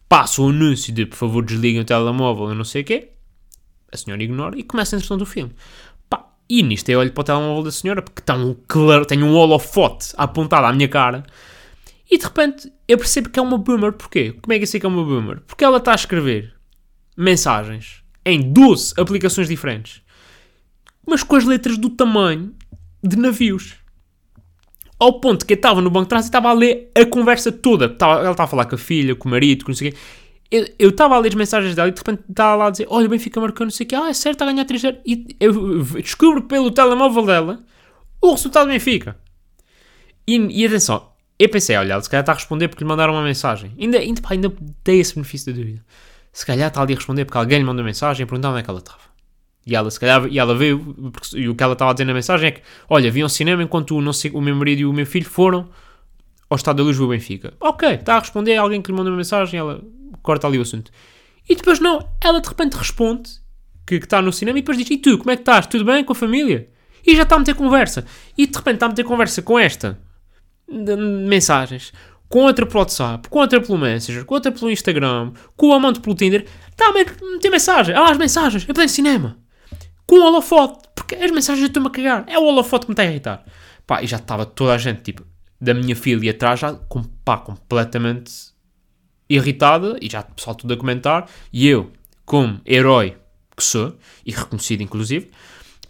Passa 0.08 0.40
o 0.40 0.48
anúncio 0.48 0.92
de, 0.92 1.04
por 1.04 1.16
favor, 1.16 1.44
desliguem 1.44 1.82
o 1.82 1.84
telemóvel 1.84 2.52
e 2.52 2.54
não 2.54 2.64
sei 2.64 2.82
o 2.82 2.84
quê, 2.84 3.11
a 3.92 3.96
senhora 3.96 4.22
ignora 4.22 4.58
e 4.58 4.62
começa 4.62 4.96
a 4.96 4.98
introdução 4.98 5.18
do 5.18 5.26
filme. 5.26 5.52
Pá, 6.08 6.24
e 6.48 6.62
nisto 6.62 6.88
eu 6.88 7.00
olho 7.00 7.12
para 7.12 7.20
o 7.20 7.24
telemóvel 7.24 7.64
da 7.64 7.70
senhora, 7.70 8.00
porque 8.00 8.20
está 8.20 8.34
um 8.34 8.56
claro, 8.66 9.04
tem 9.04 9.22
um 9.22 9.34
holofote 9.34 10.14
apontado 10.16 10.66
à 10.66 10.72
minha 10.72 10.88
cara, 10.88 11.24
e 12.11 12.16
de 12.18 12.25
repente 12.25 12.73
eu 12.87 12.97
percebo 12.99 13.29
que 13.29 13.38
é 13.38 13.42
uma 13.42 13.59
boomer. 13.59 13.92
Porquê? 13.92 14.33
Como 14.40 14.53
é 14.53 14.57
que 14.59 14.62
eu 14.64 14.66
sei 14.66 14.81
que 14.81 14.87
é 14.87 14.88
uma 14.88 15.05
boomer? 15.05 15.40
Porque 15.47 15.64
ela 15.64 15.79
está 15.79 15.92
a 15.92 15.94
escrever 15.94 16.55
mensagens 17.16 18.03
em 18.25 18.53
12 18.53 18.94
aplicações 18.99 19.49
diferentes, 19.49 20.03
mas 21.07 21.23
com 21.23 21.37
as 21.37 21.44
letras 21.44 21.77
do 21.79 21.90
tamanho 21.90 22.55
de 23.03 23.16
navios. 23.16 23.77
Ao 24.99 25.21
ponto 25.21 25.47
que 25.47 25.53
eu 25.53 25.57
estava 25.57 25.81
no 25.81 25.90
banco 25.90 26.07
de 26.07 26.09
trás 26.11 26.25
e 26.25 26.29
estava 26.29 26.49
a 26.49 26.53
ler 26.53 26.90
a 26.94 27.07
conversa 27.07 27.53
toda. 27.53 27.85
Ela 28.01 28.31
estava 28.33 28.44
a 28.44 28.47
falar 28.49 28.64
com 28.64 28.75
a 28.75 28.79
filha, 28.79 29.14
com 29.14 29.29
o 29.29 29.31
marido, 29.31 29.64
com 29.64 29.71
não 29.71 29.77
sei 29.77 29.90
o 29.90 29.92
quê. 29.92 29.99
Eu- 30.51 30.66
Eu 30.79 30.88
estava 30.90 31.14
a 31.14 31.18
ler 31.18 31.29
as 31.29 31.35
mensagens 31.35 31.75
dela 31.77 31.88
e 31.88 31.92
de 31.92 31.99
repente 31.99 32.23
estava 32.29 32.57
lá 32.57 32.66
a 32.66 32.71
dizer: 32.71 32.87
Olha, 32.90 33.07
o 33.07 33.09
Benfica 33.09 33.40
marcou 33.40 33.64
não 33.64 33.71
sei 33.71 33.85
o 33.87 33.88
quê. 33.88 33.94
Ah, 33.94 34.09
é 34.09 34.12
certo, 34.12 34.37
está 34.37 34.44
a 34.47 34.49
ganhar 34.53 34.64
3 34.64 34.81
0 34.83 34.99
E 35.07 35.37
eu 35.38 35.83
descubro 36.03 36.42
pelo 36.42 36.71
telemóvel 36.73 37.25
dela 37.27 37.64
o 38.21 38.31
resultado 38.33 38.66
do 38.66 38.73
Benfica. 38.73 39.16
E, 40.27 40.37
e 40.62 40.66
atenção, 40.66 41.08
eu 41.38 41.48
pensei: 41.48 41.77
Olha, 41.77 42.01
se 42.01 42.09
calhar 42.11 42.22
está 42.22 42.33
a 42.33 42.35
responder 42.35 42.68
porque 42.68 42.83
lhe 42.85 42.88
mandaram 42.88 43.12
uma 43.14 43.22
mensagem. 43.22 43.72
Ainda, 43.79 43.98
ainda, 43.98 44.20
pá, 44.20 44.31
ainda 44.33 44.53
dei 44.85 45.01
esse 45.01 45.14
benefício 45.14 45.53
da 45.53 45.59
dúvida. 45.59 45.85
Se 46.33 46.44
calhar 46.46 46.68
está 46.68 46.83
ali 46.83 46.92
a 46.92 46.96
responder 46.96 47.24
porque 47.24 47.38
alguém 47.38 47.59
lhe 47.59 47.64
mandou 47.64 47.85
mensagem 47.85 48.22
e 48.24 48.27
perguntar 48.27 48.51
onde 48.51 48.61
é 48.61 48.62
que 48.62 48.70
ela 48.70 48.79
estava. 48.79 49.01
E 49.66 49.74
ela, 49.77 49.90
se 49.90 50.01
calhar, 50.01 50.27
e 50.27 50.38
ela 50.38 50.55
veio, 50.55 50.79
porque- 51.12 51.38
e 51.38 51.48
o 51.48 51.55
que 51.55 51.62
ela 51.62 51.74
estava 51.74 51.90
a 51.90 51.94
dizer 51.94 52.05
na 52.07 52.14
mensagem 52.14 52.48
é 52.48 52.51
que, 52.53 52.62
olha, 52.88 53.11
vi 53.11 53.20
ao 53.22 53.29
cinema 53.29 53.62
enquanto 53.62 53.94
o, 53.96 54.01
não 54.01 54.12
sei, 54.14 54.31
o 54.33 54.40
meu 54.40 54.55
marido 54.57 54.81
e 54.81 54.87
o 54.87 54.92
meu 54.92 55.05
filho 55.05 55.27
foram 55.29 55.68
ao 56.48 56.57
Estado 56.57 56.77
da 56.79 56.83
Luz 56.85 56.96
do 56.96 57.07
Benfica. 57.09 57.53
Ok, 57.61 57.87
está 57.90 58.16
a 58.16 58.20
responder 58.20 58.57
alguém 58.57 58.81
que 58.81 58.90
lhe 58.90 58.96
mandou 58.96 59.12
uma 59.12 59.18
mensagem, 59.18 59.61
ela 59.61 59.83
corta 60.22 60.46
ali 60.46 60.59
o 60.59 60.62
assunto. 60.62 60.90
E 61.48 61.55
depois 61.55 61.81
não, 61.81 62.07
ela 62.22 62.40
de 62.40 62.48
repente 62.48 62.74
responde 62.74 63.29
que, 63.87 63.96
está 63.96 64.22
no 64.22 64.33
cinema 64.33 64.59
e 64.59 64.62
depois 64.62 64.79
diz, 64.79 64.88
e 64.90 64.96
tu, 64.96 65.18
como 65.18 65.31
é 65.31 65.37
que 65.37 65.42
estás? 65.42 65.66
Tudo 65.66 65.85
bem 65.85 66.03
com 66.03 66.12
a 66.12 66.16
família? 66.16 66.68
E 67.07 67.14
já 67.14 67.22
está 67.24 67.37
a 67.37 67.38
meter 67.38 67.55
conversa. 67.55 68.07
E 68.37 68.46
de 68.46 68.57
repente 68.57 68.74
está 68.77 68.87
a 68.87 68.88
meter 68.88 69.05
conversa 69.05 69.42
com 69.42 69.59
esta 69.59 69.98
mensagens, 70.68 71.92
com 72.28 72.40
outra 72.40 72.66
pelo 72.66 72.81
WhatsApp, 72.81 73.28
com 73.28 73.38
outra 73.38 73.61
pelo 73.61 73.78
Messenger, 73.78 74.24
com 74.24 74.35
outra 74.35 74.52
pelo 74.52 74.70
Instagram, 74.70 75.33
com 75.57 75.68
o 75.68 75.72
amante 75.72 76.00
pelo 76.00 76.14
Tinder, 76.14 76.44
está 76.70 76.88
a 76.88 76.92
meter 76.92 77.50
mensagem. 77.50 77.94
Ah, 77.94 78.11
as 78.11 78.18
mensagens, 78.18 78.66
eu 78.68 78.74
tenho 78.74 78.88
cinema 78.88 79.38
com 80.09 80.16
o 80.16 80.24
holofote, 80.24 80.88
porque 80.94 81.14
as 81.14 81.31
mensagens 81.31 81.62
eu 81.62 81.66
estou-me 81.66 81.88
a 81.88 81.90
cagar. 81.90 82.24
É 82.26 82.38
o 82.38 82.44
holofote 82.44 82.87
que 82.87 82.90
me 82.90 82.94
está 82.94 83.02
a 83.02 83.07
irritar. 83.07 83.44
Pá, 83.87 84.02
e 84.02 84.07
já 84.07 84.16
estava 84.16 84.46
toda 84.46 84.72
a 84.72 84.78
gente, 84.78 85.02
tipo, 85.02 85.22
da 85.61 85.74
minha 85.74 85.94
filha 85.94 86.24
e 86.24 86.31
atrás, 86.31 86.61
já, 86.61 86.72
com, 86.72 87.02
pá, 87.02 87.37
completamente 87.37 88.33
irritada, 89.28 89.98
e 90.00 90.09
já 90.09 90.20
o 90.20 90.35
pessoal 90.35 90.57
tudo 90.57 90.72
a 90.72 90.76
comentar, 90.78 91.28
e 91.52 91.68
eu, 91.68 91.92
como 92.24 92.59
herói 92.64 93.18
que 93.54 93.62
sou, 93.62 93.98
e 94.24 94.33
reconhecido 94.33 94.83
inclusive, 94.83 95.31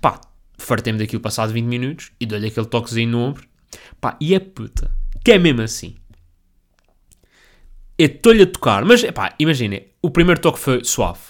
pá, 0.00 0.20
fartei-me 0.58 0.98
daquilo 0.98 1.22
passado 1.22 1.52
20 1.52 1.66
minutos, 1.66 2.10
e 2.18 2.26
dou-lhe 2.26 2.48
aquele 2.48 2.66
toquezinho 2.66 3.10
no 3.10 3.20
ombro, 3.20 3.46
pá, 4.00 4.16
e 4.20 4.34
a 4.34 4.40
puta, 4.40 4.90
que 5.24 5.32
é 5.32 5.38
mesmo 5.38 5.62
assim. 5.62 5.96
Eu 7.98 8.06
estou-lhe 8.06 8.42
a 8.42 8.46
tocar, 8.46 8.84
mas, 8.84 9.04
pá, 9.10 9.34
imaginem, 9.38 9.88
o 10.00 10.10
primeiro 10.10 10.40
toque 10.40 10.58
foi 10.58 10.84
suave. 10.84 11.20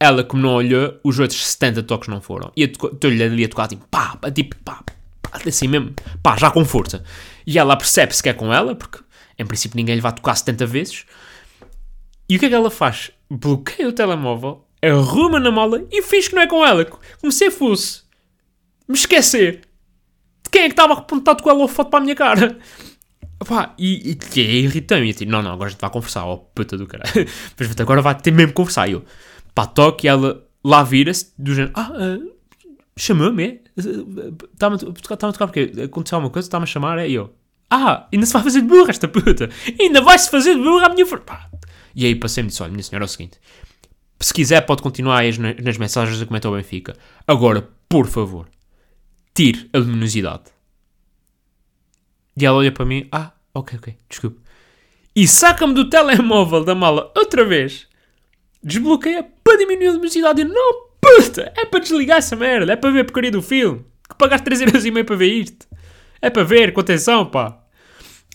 Ela, 0.00 0.24
como 0.24 0.42
não 0.42 0.54
olhou, 0.54 0.98
os 1.04 1.18
outros 1.18 1.46
70 1.46 1.82
toques 1.82 2.08
não 2.08 2.20
foram. 2.20 2.50
E 2.56 2.62
eu 2.62 2.66
estou-lhe 2.66 3.22
ali 3.22 3.44
a 3.44 3.48
tocar, 3.48 3.68
tipo, 3.68 3.86
pá, 3.88 4.18
tipo, 4.34 4.56
pá, 4.64 4.82
pá, 5.22 5.40
assim 5.46 5.68
mesmo, 5.68 5.94
pá, 6.22 6.36
já 6.36 6.50
com 6.50 6.64
força. 6.64 7.04
E 7.46 7.58
ela 7.58 7.76
percebe-se 7.76 8.22
que 8.22 8.28
é 8.28 8.32
com 8.32 8.52
ela, 8.52 8.74
porque, 8.74 8.98
em 9.38 9.46
princípio, 9.46 9.76
ninguém 9.76 9.96
lhe 9.96 10.00
vai 10.00 10.12
tocar 10.12 10.34
70 10.34 10.66
vezes. 10.66 11.04
E 12.28 12.36
o 12.36 12.38
que 12.38 12.46
é 12.46 12.48
que 12.48 12.54
ela 12.54 12.70
faz? 12.70 13.10
Bloqueia 13.30 13.88
o 13.88 13.92
telemóvel, 13.92 14.66
arruma 14.82 15.38
na 15.38 15.50
mala 15.50 15.84
e 15.90 16.02
finge 16.02 16.28
que 16.30 16.34
não 16.34 16.42
é 16.42 16.46
com 16.46 16.64
ela. 16.64 16.84
Como 16.84 17.32
se 17.32 17.50
fosse 17.50 18.02
me 18.88 18.94
esquecer 18.94 19.62
quem 20.54 20.62
é 20.62 20.66
que 20.66 20.72
estava 20.72 20.92
apontado 20.92 21.42
com 21.42 21.50
ela 21.50 21.66
foto 21.66 21.90
para 21.90 21.98
a 21.98 22.02
minha 22.02 22.14
cara. 22.14 22.56
Pá, 23.44 23.74
e, 23.76 24.12
e, 24.12 24.40
e 24.40 24.64
irritei-me. 24.64 25.06
E 25.06 25.10
eu 25.10 25.14
tipo, 25.14 25.32
não, 25.32 25.42
não, 25.42 25.52
agora 25.52 25.66
a 25.66 25.70
gente 25.70 25.80
vai 25.80 25.90
conversar, 25.90 26.24
ó 26.24 26.36
puta 26.36 26.78
do 26.78 26.86
caralho. 26.86 27.10
Mas 27.58 27.80
agora 27.80 28.00
vai 28.00 28.14
ter 28.14 28.30
mesmo 28.30 28.48
que 28.48 28.54
conversar. 28.54 28.88
E 28.88 28.92
eu, 28.92 29.04
pá, 29.52 29.66
toque 29.66 30.06
e 30.06 30.08
ela 30.08 30.46
lá 30.62 30.84
vira-se, 30.84 31.32
do 31.36 31.54
género, 31.54 31.72
ah, 31.74 31.92
ah, 31.92 32.18
chamou-me, 32.96 33.44
é? 33.44 33.60
Está-me 33.76 34.76
a 34.76 34.78
está-me 34.78 35.30
a 35.30 35.32
tocar 35.32 35.46
porque 35.48 35.72
aconteceu 35.82 36.16
alguma 36.16 36.32
coisa, 36.32 36.46
está-me 36.46 36.62
a 36.62 36.66
chamar, 36.66 36.98
é? 36.98 37.08
E 37.08 37.14
eu, 37.14 37.34
ah, 37.68 38.06
ainda 38.12 38.24
se 38.24 38.32
vai 38.32 38.42
fazer 38.42 38.60
de 38.60 38.68
burra 38.68 38.90
esta 38.90 39.08
puta. 39.08 39.50
Ainda 39.80 40.00
vai-se 40.00 40.30
fazer 40.30 40.54
de 40.54 40.62
burra 40.62 40.86
à 40.86 40.88
minha 40.90 41.04
frente. 41.04 41.24
E 41.96 42.06
aí 42.06 42.14
passei-me 42.14 42.50
e 42.50 42.62
olha, 42.62 42.70
minha 42.70 42.82
senhora, 42.82 43.04
é 43.04 43.06
o 43.06 43.08
seguinte. 43.08 43.40
Se 44.20 44.32
quiser 44.32 44.60
pode 44.60 44.82
continuar 44.82 45.18
aí 45.18 45.36
nas 45.62 45.76
mensagens 45.76 46.22
a 46.22 46.26
comentar 46.26 46.50
o 46.50 46.54
Benfica. 46.54 46.96
Agora, 47.26 47.68
por 47.88 48.06
favor, 48.06 48.48
tire 49.34 49.68
a 49.72 49.78
luminosidade. 49.78 50.44
E 52.36 52.44
ela 52.44 52.58
olha 52.58 52.72
para 52.72 52.84
mim, 52.84 53.08
ah, 53.12 53.32
ok, 53.52 53.78
ok, 53.78 53.96
desculpe. 54.08 54.40
e 55.14 55.26
saca-me 55.28 55.74
do 55.74 55.88
telemóvel 55.88 56.64
da 56.64 56.74
mala 56.74 57.12
outra 57.16 57.44
vez. 57.44 57.86
Desbloqueia 58.62 59.22
para 59.44 59.58
diminuir 59.58 59.88
a 59.88 59.92
luminosidade. 59.92 60.40
Eu, 60.42 60.48
não, 60.48 60.88
puta, 61.00 61.52
é 61.56 61.64
para 61.66 61.80
desligar 61.80 62.18
essa 62.18 62.34
merda, 62.34 62.72
é 62.72 62.76
para 62.76 62.90
ver 62.90 63.00
a 63.00 63.04
porcaria 63.04 63.30
do 63.30 63.42
filme. 63.42 63.84
Que 64.08 64.16
pagaste 64.16 64.48
3,5€ 64.48 65.04
para 65.04 65.16
ver 65.16 65.32
isto. 65.32 65.66
É 66.20 66.30
para 66.30 66.42
ver, 66.44 66.72
com 66.72 66.80
atenção, 66.80 67.26
pá. 67.26 67.60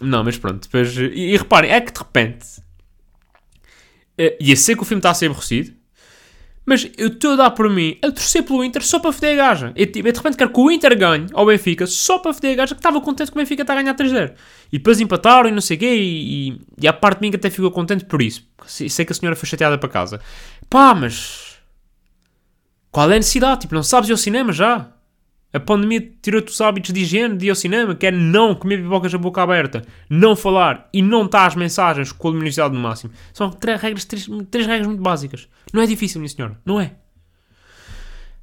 Não, 0.02 0.24
mas 0.24 0.38
pronto, 0.38 0.62
depois. 0.64 0.96
E, 0.98 1.34
e 1.34 1.38
reparem, 1.38 1.72
é 1.72 1.82
que 1.82 1.92
de 1.92 2.00
repente. 2.00 2.46
eh, 4.18 4.38
ia 4.40 4.56
ser 4.56 4.76
que 4.76 4.82
o 4.82 4.86
filme 4.86 5.00
está 5.00 5.10
a 5.12 5.14
ser 5.14 5.26
aborrecido. 5.28 5.74
Mas 6.70 6.88
eu 7.00 7.08
estou 7.08 7.32
a 7.32 7.36
dar 7.36 7.50
por 7.50 7.68
mim 7.68 7.98
a 8.00 8.12
torcer 8.12 8.44
pelo 8.44 8.64
Inter 8.64 8.86
só 8.86 9.00
para 9.00 9.12
foder 9.12 9.34
a 9.34 9.38
gaja. 9.38 9.74
Eu, 9.76 9.92
tipo, 9.92 10.08
eu 10.08 10.12
de 10.12 10.20
repente 10.20 10.38
quero 10.38 10.52
que 10.52 10.60
o 10.60 10.70
Inter 10.70 10.96
ganhe 10.96 11.26
ao 11.34 11.44
Benfica 11.44 11.88
só 11.88 12.20
para 12.20 12.32
foder 12.32 12.54
a 12.54 12.56
gaja 12.58 12.76
que 12.76 12.80
estava 12.80 13.02
contente 13.02 13.32
que 13.32 13.36
o 13.36 13.42
Benfica 13.42 13.64
está 13.64 13.74
a 13.74 13.82
ganhar 13.82 13.96
3-0. 13.96 14.36
E 14.72 14.78
depois 14.78 15.02
empataram 15.02 15.50
e 15.50 15.52
não 15.52 15.62
sei 15.62 15.78
o 15.78 15.80
quê. 15.80 15.96
E, 15.96 16.50
e, 16.50 16.62
e 16.80 16.88
a 16.88 16.94
parte 16.94 17.18
de 17.18 17.26
mim 17.26 17.32
que 17.32 17.38
até 17.38 17.50
ficou 17.50 17.72
contente 17.72 18.06
por 18.06 18.22
isso. 18.22 18.48
Sei 18.68 19.04
que 19.04 19.12
a 19.12 19.16
senhora 19.16 19.36
foi 19.36 19.50
chateada 19.50 19.80
para 19.80 19.90
casa. 19.90 20.22
Pá, 20.70 20.94
mas. 20.94 21.58
Qual 22.92 23.10
é 23.10 23.16
a 23.16 23.18
necessidade? 23.18 23.62
Tipo, 23.62 23.74
não 23.74 23.82
sabes 23.82 24.08
ir 24.08 24.12
ao 24.12 24.18
cinema 24.20 24.54
já? 24.54 24.92
A 25.52 25.60
pandemia 25.60 26.12
tirou-te 26.22 26.52
os 26.52 26.62
hábitos 26.62 26.94
de 26.94 27.00
higiene 27.02 27.36
de 27.36 27.48
ir 27.48 27.50
ao 27.50 27.56
cinema, 27.56 27.96
que 27.96 28.06
é 28.06 28.12
não 28.12 28.54
comer 28.54 28.84
pipocas 28.84 29.14
a 29.14 29.18
boca 29.18 29.42
aberta, 29.42 29.84
não 30.10 30.36
falar 30.36 30.88
e 30.94 31.02
não 31.02 31.26
estar 31.26 31.48
as 31.48 31.56
mensagens 31.56 32.12
com 32.12 32.28
a 32.28 32.32
luminosidade 32.32 32.74
no 32.74 32.80
máximo. 32.80 33.12
São 33.34 33.50
três 33.50 33.82
regras, 33.82 34.06
três, 34.06 34.28
três 34.52 34.68
regras 34.68 34.88
muito 34.88 35.02
básicas. 35.02 35.48
Não 35.74 35.82
é 35.82 35.88
difícil, 35.88 36.22
minha 36.22 36.30
senhora. 36.30 36.60
Não 36.64 36.80
é. 36.80 36.94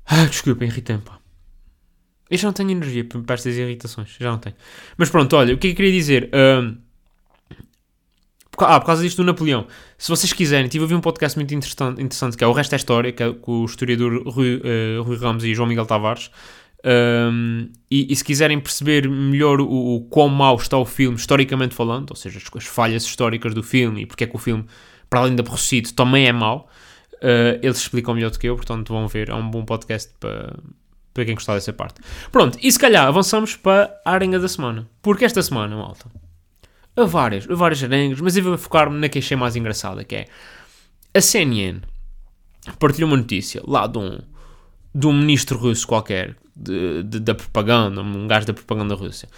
Ah, 0.04 0.24
desculpa, 0.24 0.64
irritei-me, 0.64 1.02
pá. 1.02 1.18
Eu 2.28 2.38
já 2.38 2.48
não 2.48 2.52
tenho 2.52 2.72
energia 2.72 3.04
para 3.04 3.34
estas 3.34 3.56
irritações. 3.56 4.16
Já 4.18 4.32
não 4.32 4.38
tenho. 4.38 4.56
Mas 4.96 5.08
pronto, 5.08 5.36
olha, 5.36 5.54
o 5.54 5.58
que 5.58 5.68
é 5.68 5.70
eu 5.70 5.74
queria 5.76 5.92
dizer? 5.92 6.28
Ah, 6.32 6.74
por 8.80 8.86
causa 8.86 9.02
disto 9.02 9.18
do 9.18 9.24
Napoleão. 9.24 9.66
Se 9.98 10.08
vocês 10.08 10.32
quiserem, 10.32 10.68
tive 10.68 10.82
a 10.82 10.84
ouvir 10.86 10.94
um 10.94 11.00
podcast 11.00 11.38
muito 11.38 11.54
interessante, 11.54 12.02
interessante 12.02 12.36
que 12.36 12.42
é 12.42 12.46
O 12.46 12.52
Resto 12.52 12.72
é 12.72 12.76
História, 12.76 13.12
que 13.12 13.22
é 13.22 13.32
com 13.32 13.60
o 13.60 13.64
historiador 13.64 14.22
Rui, 14.26 14.60
eh, 14.64 14.98
Rui 15.02 15.16
Ramos 15.16 15.44
e 15.44 15.54
João 15.54 15.68
Miguel 15.68 15.84
Tavares. 15.84 16.30
Um, 16.88 17.68
e, 17.90 18.12
e 18.12 18.14
se 18.14 18.22
quiserem 18.22 18.60
perceber 18.60 19.08
melhor 19.08 19.60
o, 19.60 19.96
o 19.96 20.00
quão 20.02 20.28
mau 20.28 20.54
está 20.54 20.78
o 20.78 20.84
filme, 20.84 21.16
historicamente 21.16 21.74
falando, 21.74 22.10
ou 22.10 22.16
seja, 22.16 22.38
as, 22.38 22.44
as 22.56 22.64
falhas 22.64 23.04
históricas 23.04 23.52
do 23.52 23.62
filme 23.62 24.02
e 24.02 24.06
porque 24.06 24.22
é 24.22 24.26
que 24.26 24.36
o 24.36 24.38
filme, 24.38 24.64
para 25.10 25.18
além 25.18 25.34
de 25.34 25.40
aborrecido, 25.40 25.92
também 25.94 26.28
é 26.28 26.32
mau, 26.32 26.68
uh, 27.14 27.58
eles 27.60 27.78
explicam 27.78 28.14
melhor 28.14 28.30
do 28.30 28.38
que 28.38 28.48
eu, 28.48 28.54
portanto 28.54 28.92
vão 28.92 29.08
ver, 29.08 29.30
é 29.30 29.34
um 29.34 29.50
bom 29.50 29.64
podcast 29.64 30.12
para, 30.20 30.56
para 31.12 31.24
quem 31.24 31.34
gostar 31.34 31.54
dessa 31.54 31.72
parte. 31.72 32.00
Pronto, 32.30 32.56
e 32.62 32.70
se 32.70 32.78
calhar 32.78 33.08
avançamos 33.08 33.56
para 33.56 33.92
a 34.04 34.12
arenga 34.12 34.38
da 34.38 34.48
semana, 34.48 34.88
porque 35.02 35.24
esta 35.24 35.42
semana, 35.42 35.74
malta, 35.74 36.06
há 36.94 37.04
várias, 37.04 37.50
há 37.50 37.54
várias 37.56 37.82
arengas, 37.82 38.20
mas 38.20 38.36
eu 38.36 38.44
vou 38.44 38.56
focar-me 38.56 38.96
na 38.96 39.08
que 39.08 39.18
achei 39.18 39.36
mais 39.36 39.56
engraçada, 39.56 40.04
que 40.04 40.14
é 40.14 40.26
a 41.12 41.20
CNN 41.20 41.80
partilhou 42.78 43.10
uma 43.10 43.16
notícia 43.16 43.60
lá 43.66 43.88
de 43.88 43.98
um, 43.98 44.18
de 44.96 45.06
um 45.06 45.12
ministro 45.12 45.58
russo 45.58 45.86
qualquer, 45.86 46.34
de, 46.56 47.02
de- 47.02 47.20
da 47.20 47.34
propaganda, 47.34 48.00
um 48.00 48.26
gajo 48.26 48.46
da 48.46 48.54
propaganda 48.54 48.94
russa, 48.94 49.28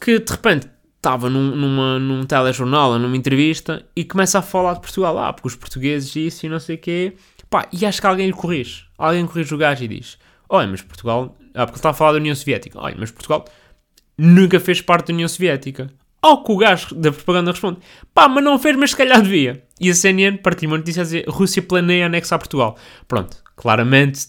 que 0.00 0.18
de 0.18 0.32
repente 0.32 0.68
estava 0.96 1.30
num, 1.30 1.54
numa, 1.54 1.98
num 1.98 2.24
telejornal, 2.24 2.98
numa 2.98 3.16
entrevista, 3.16 3.84
e 3.94 4.04
começa 4.04 4.40
a 4.40 4.42
falar 4.42 4.74
de 4.74 4.80
Portugal, 4.80 5.16
ah, 5.18 5.32
porque 5.32 5.46
os 5.48 5.54
portugueses 5.54 6.14
isso 6.16 6.44
e 6.44 6.48
não 6.48 6.58
sei 6.58 6.74
o 6.74 6.78
quê, 6.78 7.14
pá, 7.48 7.68
e 7.72 7.86
acho 7.86 8.00
que 8.00 8.06
alguém 8.06 8.26
lhe 8.26 8.32
corrige, 8.32 8.84
alguém 8.98 9.24
corrige 9.26 9.54
o 9.54 9.58
gajo 9.58 9.84
e 9.84 9.88
diz, 9.88 10.18
olha, 10.48 10.66
mas 10.66 10.82
Portugal, 10.82 11.36
ah, 11.54 11.64
porque 11.66 11.76
ele 11.76 11.78
está 11.78 11.90
a 11.90 11.94
falar 11.94 12.12
da 12.12 12.18
União 12.18 12.34
Soviética, 12.34 12.78
olha, 12.80 12.96
mas 12.98 13.10
Portugal 13.12 13.44
nunca 14.18 14.58
fez 14.58 14.80
parte 14.82 15.06
da 15.08 15.14
União 15.14 15.28
Soviética. 15.28 15.88
Ao 16.22 16.44
que 16.44 16.52
o 16.52 16.56
gajo 16.58 16.94
da 16.94 17.10
propaganda 17.10 17.50
responde: 17.50 17.78
pá, 18.12 18.28
mas 18.28 18.44
não 18.44 18.58
fez, 18.58 18.76
mas 18.76 18.90
se 18.90 18.96
calhar 18.96 19.22
devia. 19.22 19.64
E 19.80 19.88
a 19.88 19.94
CNN 19.94 20.36
partiu 20.36 20.68
uma 20.68 20.76
notícia 20.76 21.00
a 21.00 21.04
dizer: 21.04 21.24
Rússia 21.26 21.62
planeia 21.62 22.04
anexar 22.04 22.38
Portugal. 22.38 22.76
Pronto, 23.08 23.38
claramente, 23.56 24.26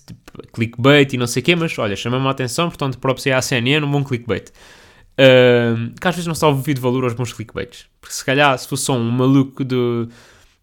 clickbait 0.53 1.13
e 1.13 1.17
não 1.17 1.27
sei 1.27 1.41
o 1.41 1.45
quê, 1.45 1.55
mas 1.55 1.77
olha, 1.77 1.95
chama-me 1.95 2.27
a 2.27 2.31
atenção, 2.31 2.67
portanto, 2.67 2.97
próprio 2.97 3.23
ser 3.23 3.31
a 3.31 3.41
CNN, 3.41 3.85
um 3.85 3.91
bom 3.91 4.03
clickbait. 4.03 4.51
Ahm, 5.17 5.93
que 5.99 6.07
às 6.07 6.15
vezes 6.15 6.25
não 6.25 6.33
está 6.33 6.51
devido 6.51 6.81
valor 6.81 7.03
aos 7.03 7.13
bons 7.13 7.33
clickbaits. 7.33 7.85
Porque 7.99 8.15
se 8.15 8.25
calhar, 8.25 8.57
se 8.57 8.67
fosse 8.67 8.83
só 8.85 8.93
um 8.93 9.11
maluco 9.11 9.63
do, 9.63 10.09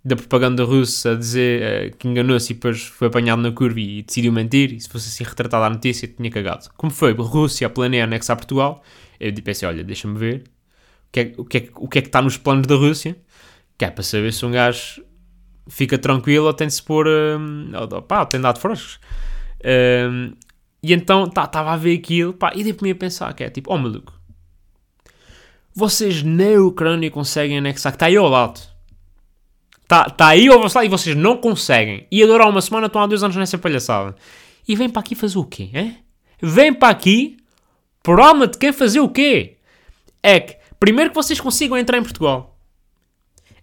da 0.05 0.17
propaganda 0.17 0.65
russa 0.65 1.13
a 1.13 1.15
dizer 1.15 1.63
eh, 1.63 1.91
que 1.97 2.09
enganou-se 2.09 2.53
e 2.53 2.55
depois 2.55 2.83
foi 2.83 3.09
apanhado 3.09 3.43
na 3.43 3.53
curva 3.53 3.79
e 3.79 4.03
decidiu 4.03 4.33
mentir, 4.33 4.73
e 4.73 4.81
se 4.81 4.89
fosse 4.89 5.09
assim 5.09 5.25
retratada 5.25 5.67
a 5.67 5.71
notícia, 5.71 6.09
tinha 6.09 6.31
cagado. 6.31 6.69
Como 6.77 6.93
foi? 6.93 7.13
Rússia 7.13 7.69
planeia 7.71 8.05
anexar 8.05 8.37
Portugal. 8.37 8.83
Eu 9.21 9.33
pensei, 9.35 9.69
olha, 9.69 9.85
deixa-me 9.85 10.19
ver 10.19 10.45
o 11.09 11.13
que, 11.13 11.21
é, 11.21 11.33
o, 11.37 11.45
que 11.45 11.59
é, 11.59 11.69
o 11.77 11.89
que 11.89 11.99
é 11.99 12.03
que 12.03 12.09
está 12.09 12.23
nos 12.23 12.37
planos 12.37 12.67
da 12.67 12.75
Rússia, 12.75 13.17
que 13.77 13.85
é 13.85 13.91
para 13.91 14.03
saber 14.03 14.33
se 14.33 14.45
um 14.45 14.51
gajo 14.51 15.03
fica 15.69 15.99
tranquilo 15.99 16.47
ou 16.47 16.53
tem 16.55 16.67
de 16.67 16.75
se 16.75 16.83
pôr, 16.83 17.07
hum, 17.07 17.71
ou, 17.75 18.03
pá, 18.03 18.25
tem 18.27 18.41
dado 18.41 18.59
froscos. 18.59 18.99
Hum, 19.65 20.33
e 20.83 20.93
então 20.93 21.25
estava 21.25 21.73
a 21.73 21.77
ver 21.77 21.99
aquilo, 21.99 22.33
pá, 22.33 22.53
e 22.55 22.63
dei-me 22.63 22.91
a 22.91 22.95
pensar, 22.95 23.33
que 23.35 23.43
é 23.43 23.51
tipo, 23.51 23.73
oh 23.73 23.79
maluco, 23.79 24.13
vocês 25.75 26.23
na 26.23 26.61
Ucrânia 26.61 27.11
conseguem 27.11 27.59
anexar, 27.59 27.93
que 27.93 27.97
está 27.97 28.07
aí 28.07 28.17
ao 28.17 28.29
lado. 28.29 28.61
Está 29.83 30.05
tá 30.05 30.29
aí 30.29 30.49
ao 30.49 30.61
vosso 30.61 30.77
lado 30.77 30.87
e 30.87 30.91
vocês 30.91 31.17
não 31.17 31.37
conseguem. 31.37 32.07
E 32.11 32.23
a 32.23 32.27
durar 32.27 32.49
uma 32.49 32.61
semana 32.61 32.87
estão 32.87 33.01
há 33.01 33.07
dois 33.07 33.23
anos 33.23 33.37
nessa 33.37 33.57
palhaçada. 33.57 34.15
E 34.67 34.77
vem 34.77 34.89
para 34.89 35.01
aqui 35.01 35.15
fazer 35.15 35.39
o 35.39 35.45
quê, 35.45 35.71
hein? 35.73 35.99
Vem 36.43 36.75
para 36.75 36.91
aqui, 36.91 37.39
alma 38.07 38.47
de 38.47 38.59
quem 38.59 38.73
fazer 38.73 39.01
o 39.01 39.09
quê? 39.09 39.57
É 40.23 40.41
que, 40.41 40.57
primeiro 40.79 41.11
que 41.11 41.17
vocês 41.17 41.41
consigam 41.41 41.77
entrar 41.77 41.99
em 41.99 42.03
Portugal. 42.03 42.59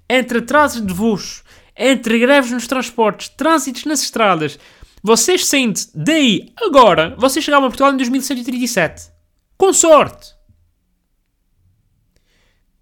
Entre 0.09 0.39
atrasos 0.39 0.85
de 0.85 0.93
voos, 0.93 1.43
entre 1.77 2.19
greves 2.19 2.51
nos 2.51 2.67
transportes, 2.67 3.29
trânsitos 3.29 3.85
nas 3.85 4.01
estradas, 4.01 4.59
vocês 5.05 5.45
saindo 5.45 5.79
daí 5.93 6.51
agora, 6.57 7.15
vocês 7.15 7.45
chegavam 7.45 7.67
a 7.67 7.69
Portugal 7.69 7.93
em 7.93 7.97
2137. 7.97 9.11
Com 9.55 9.71
sorte. 9.71 10.33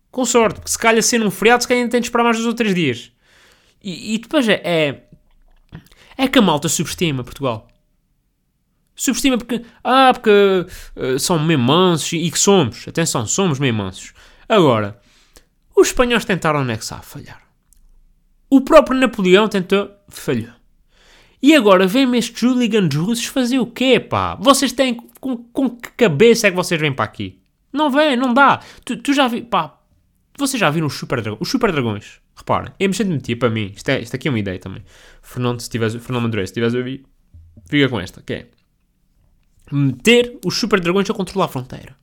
Com 0.10 0.24
sorte, 0.24 0.56
porque 0.56 0.72
se 0.72 0.80
calhar 0.80 1.04
sendo 1.04 1.28
um 1.28 1.32
feriado, 1.32 1.64
se 1.64 1.68
calhar 1.68 1.82
ainda 1.82 1.92
tem 1.92 2.00
de 2.00 2.08
esperar 2.08 2.24
mais 2.24 2.38
dois 2.38 2.48
ou 2.48 2.54
três 2.54 2.74
dias. 2.74 3.12
E, 3.84 4.16
e 4.16 4.18
depois 4.20 4.48
é, 4.48 4.62
é. 4.64 5.04
É 6.18 6.30
que 6.30 6.40
a 6.40 6.42
malta 6.42 6.70
subestima 6.70 7.26
Portugal. 7.26 7.68
Subestima 8.96 9.38
porque. 9.38 9.66
Ah, 9.84 10.14
porque 10.14 10.32
eh, 10.96 11.20
são 11.20 11.38
meio 11.38 11.60
mansos 11.60 12.14
e 12.14 12.32
que 12.32 12.40
somos. 12.40 12.88
Atenção, 12.88 13.28
somos 13.28 13.60
meio 13.60 13.74
mansos. 13.74 14.14
Agora, 14.48 14.98
os 15.76 15.88
espanhóis 15.88 16.24
tentaram 16.24 16.62
anexar, 16.62 17.04
falharam. 17.04 17.44
O 18.50 18.62
próprio 18.62 18.98
Napoleão 18.98 19.50
tentou, 19.50 19.92
falhou. 20.08 20.63
E 21.44 21.54
agora 21.54 21.86
vem-me 21.86 22.18
estes 22.18 22.42
hooligans 22.42 22.96
russos 22.96 23.26
fazer 23.26 23.60
o 23.60 23.68
quê, 23.68 24.00
pá? 24.00 24.36
Vocês 24.36 24.72
têm. 24.72 24.96
Com, 25.20 25.36
com 25.38 25.70
que 25.70 25.92
cabeça 25.92 26.48
é 26.48 26.52
que 26.52 26.56
vocês 26.56 26.80
vêm 26.80 26.94
para 26.94 27.04
aqui? 27.04 27.42
Não 27.72 27.92
vem, 27.92 28.16
não 28.16 28.34
dá. 28.34 28.62
Tu, 28.86 28.96
tu 28.96 29.14
já 29.14 29.28
vi. 29.28 29.42
Pá, 29.42 29.78
vocês 30.38 30.58
já 30.58 30.70
viram 30.70 30.88
os 30.88 30.94
Super 30.94 31.22
Dragões? 31.22 31.42
Os 31.42 31.50
Super 31.50 31.74
Dragões, 31.74 32.22
reparem, 32.34 32.72
de 32.80 33.04
metia 33.04 33.38
para 33.38 33.50
mim. 33.50 33.74
Isto, 33.76 33.90
é, 33.90 34.02
isto 34.02 34.16
aqui 34.16 34.30
é 34.30 34.32
uma 34.32 34.40
ideia 34.40 34.58
também. 34.58 34.84
Fernando, 35.22 35.60
se 35.60 35.70
tiveres, 35.70 35.96
Fernando 35.96 36.24
Madureira, 36.24 36.48
se 36.48 36.52
estiveres 36.52 36.76
a 36.76 36.78
ouvir, 36.78 37.04
fica 37.70 37.90
com 37.90 38.00
esta, 38.00 38.22
que 38.22 38.34
é 38.34 38.48
meter 39.70 40.40
os 40.46 40.58
Super 40.58 40.80
Dragões 40.80 41.10
a 41.10 41.14
controlar 41.14 41.46
a 41.46 41.50
fronteira. 41.50 41.94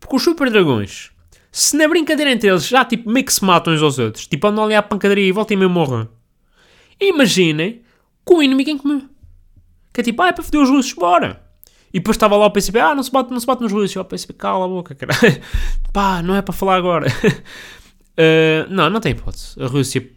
Porque 0.00 0.16
os 0.16 0.24
Super 0.24 0.50
Dragões, 0.50 1.12
se 1.52 1.76
na 1.76 1.86
brincadeira 1.86 2.32
entre 2.32 2.48
eles 2.48 2.66
já 2.66 2.84
tipo 2.84 3.08
meio 3.08 3.24
que 3.24 3.32
se 3.32 3.44
matam 3.44 3.72
uns 3.72 3.82
aos 3.82 3.98
outros, 4.00 4.26
tipo 4.26 4.44
andam 4.48 4.64
ali 4.64 4.74
à 4.74 4.82
pancadaria 4.82 5.26
e 5.26 5.32
voltam 5.32 5.54
e 5.54 5.58
meio 5.58 5.70
morrem, 5.70 6.08
imaginem 7.00 7.82
com 8.24 8.36
o 8.36 8.42
inimigo 8.42 8.70
em 8.70 8.78
comum. 8.78 9.08
Que 9.92 10.00
é 10.00 10.04
tipo, 10.04 10.22
ah, 10.22 10.28
é 10.28 10.32
para 10.32 10.44
foder 10.44 10.60
os 10.60 10.70
russos, 10.70 10.92
bora. 10.92 11.42
E 11.92 11.98
depois 11.98 12.16
estava 12.16 12.36
lá 12.36 12.46
o 12.46 12.50
PCP, 12.50 12.78
ah, 12.78 12.94
não 12.94 13.02
se 13.02 13.10
bate, 13.10 13.30
não 13.30 13.40
se 13.40 13.46
bate 13.46 13.62
nos 13.62 13.72
russos. 13.72 13.96
O 13.96 14.04
PCP, 14.04 14.34
cala 14.34 14.64
a 14.64 14.68
boca, 14.68 14.94
caralho. 14.94 15.42
Pá, 15.92 16.22
não 16.22 16.34
é 16.34 16.42
para 16.42 16.54
falar 16.54 16.76
agora. 16.76 17.08
Uh, 17.08 18.70
não, 18.70 18.88
não 18.88 19.00
tem 19.00 19.12
hipótese. 19.12 19.60
A 19.60 19.66
Rússia 19.66 20.08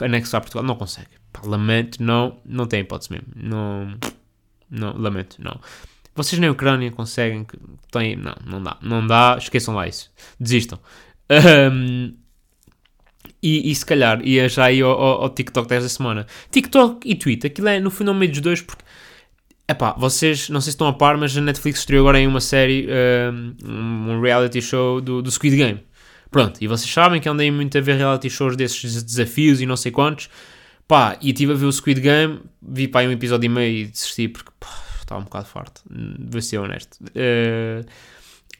anexar 0.00 0.40
Portugal 0.40 0.62
não 0.62 0.76
consegue. 0.76 1.08
Pá, 1.32 1.40
lamento, 1.44 2.02
não, 2.02 2.38
não 2.44 2.66
tem 2.66 2.80
hipótese 2.80 3.12
mesmo. 3.12 3.28
Não, 3.34 3.96
não, 4.70 4.96
lamento, 4.98 5.36
não. 5.42 5.58
Vocês 6.14 6.40
na 6.40 6.50
Ucrânia 6.50 6.92
conseguem 6.92 7.44
tem, 7.90 8.14
não, 8.14 8.34
não 8.46 8.62
dá, 8.62 8.76
não 8.80 9.04
dá, 9.04 9.36
esqueçam 9.38 9.74
lá 9.74 9.88
isso, 9.88 10.10
desistam. 10.38 10.78
Um, 11.72 12.14
e, 13.44 13.70
e 13.70 13.74
se 13.74 13.84
calhar 13.84 14.26
ia 14.26 14.48
já 14.48 14.72
ir 14.72 14.82
ao, 14.82 14.90
ao, 14.90 15.22
ao 15.24 15.28
TikTok 15.28 15.68
desta 15.68 15.88
semana. 15.90 16.26
TikTok 16.50 17.06
e 17.06 17.14
Twitter, 17.14 17.50
aquilo 17.50 17.68
é 17.68 17.78
no 17.78 17.90
final 17.90 18.14
meio 18.14 18.32
dos 18.32 18.40
dois, 18.40 18.62
porque 18.62 18.82
Epá, 19.66 19.94
vocês 19.96 20.50
não 20.50 20.60
sei 20.60 20.72
se 20.72 20.74
estão 20.74 20.86
a 20.86 20.92
par, 20.92 21.16
mas 21.16 21.34
a 21.36 21.40
Netflix 21.40 21.78
estreou 21.78 22.02
agora 22.02 22.20
em 22.20 22.26
uma 22.26 22.40
série, 22.40 22.86
um, 23.32 24.10
um 24.10 24.20
reality 24.20 24.60
show 24.60 25.00
do, 25.00 25.22
do 25.22 25.30
Squid 25.30 25.56
Game. 25.56 25.82
Pronto, 26.30 26.58
e 26.60 26.66
vocês 26.66 26.92
sabem 26.92 27.18
que 27.18 27.28
andei 27.28 27.50
muito 27.50 27.78
a 27.78 27.80
ver 27.80 27.96
reality 27.96 28.28
shows 28.28 28.56
desses 28.56 29.02
desafios 29.02 29.62
e 29.62 29.66
não 29.66 29.76
sei 29.76 29.90
quantos. 29.90 30.28
Pá, 30.86 31.16
e 31.22 31.30
estive 31.30 31.52
a 31.52 31.54
ver 31.54 31.64
o 31.64 31.72
Squid 31.72 31.98
Game, 31.98 32.40
vi 32.60 32.88
pá, 32.88 33.04
um 33.04 33.12
episódio 33.12 33.46
e 33.46 33.48
meio 33.48 33.78
e 33.78 33.86
desisti 33.86 34.28
porque 34.28 34.50
pá, 34.60 34.68
estava 35.00 35.20
um 35.20 35.24
bocado 35.24 35.46
farto, 35.46 35.80
vou 36.18 36.42
ser 36.42 36.58
honesto. 36.58 36.98
Uh, 37.02 37.86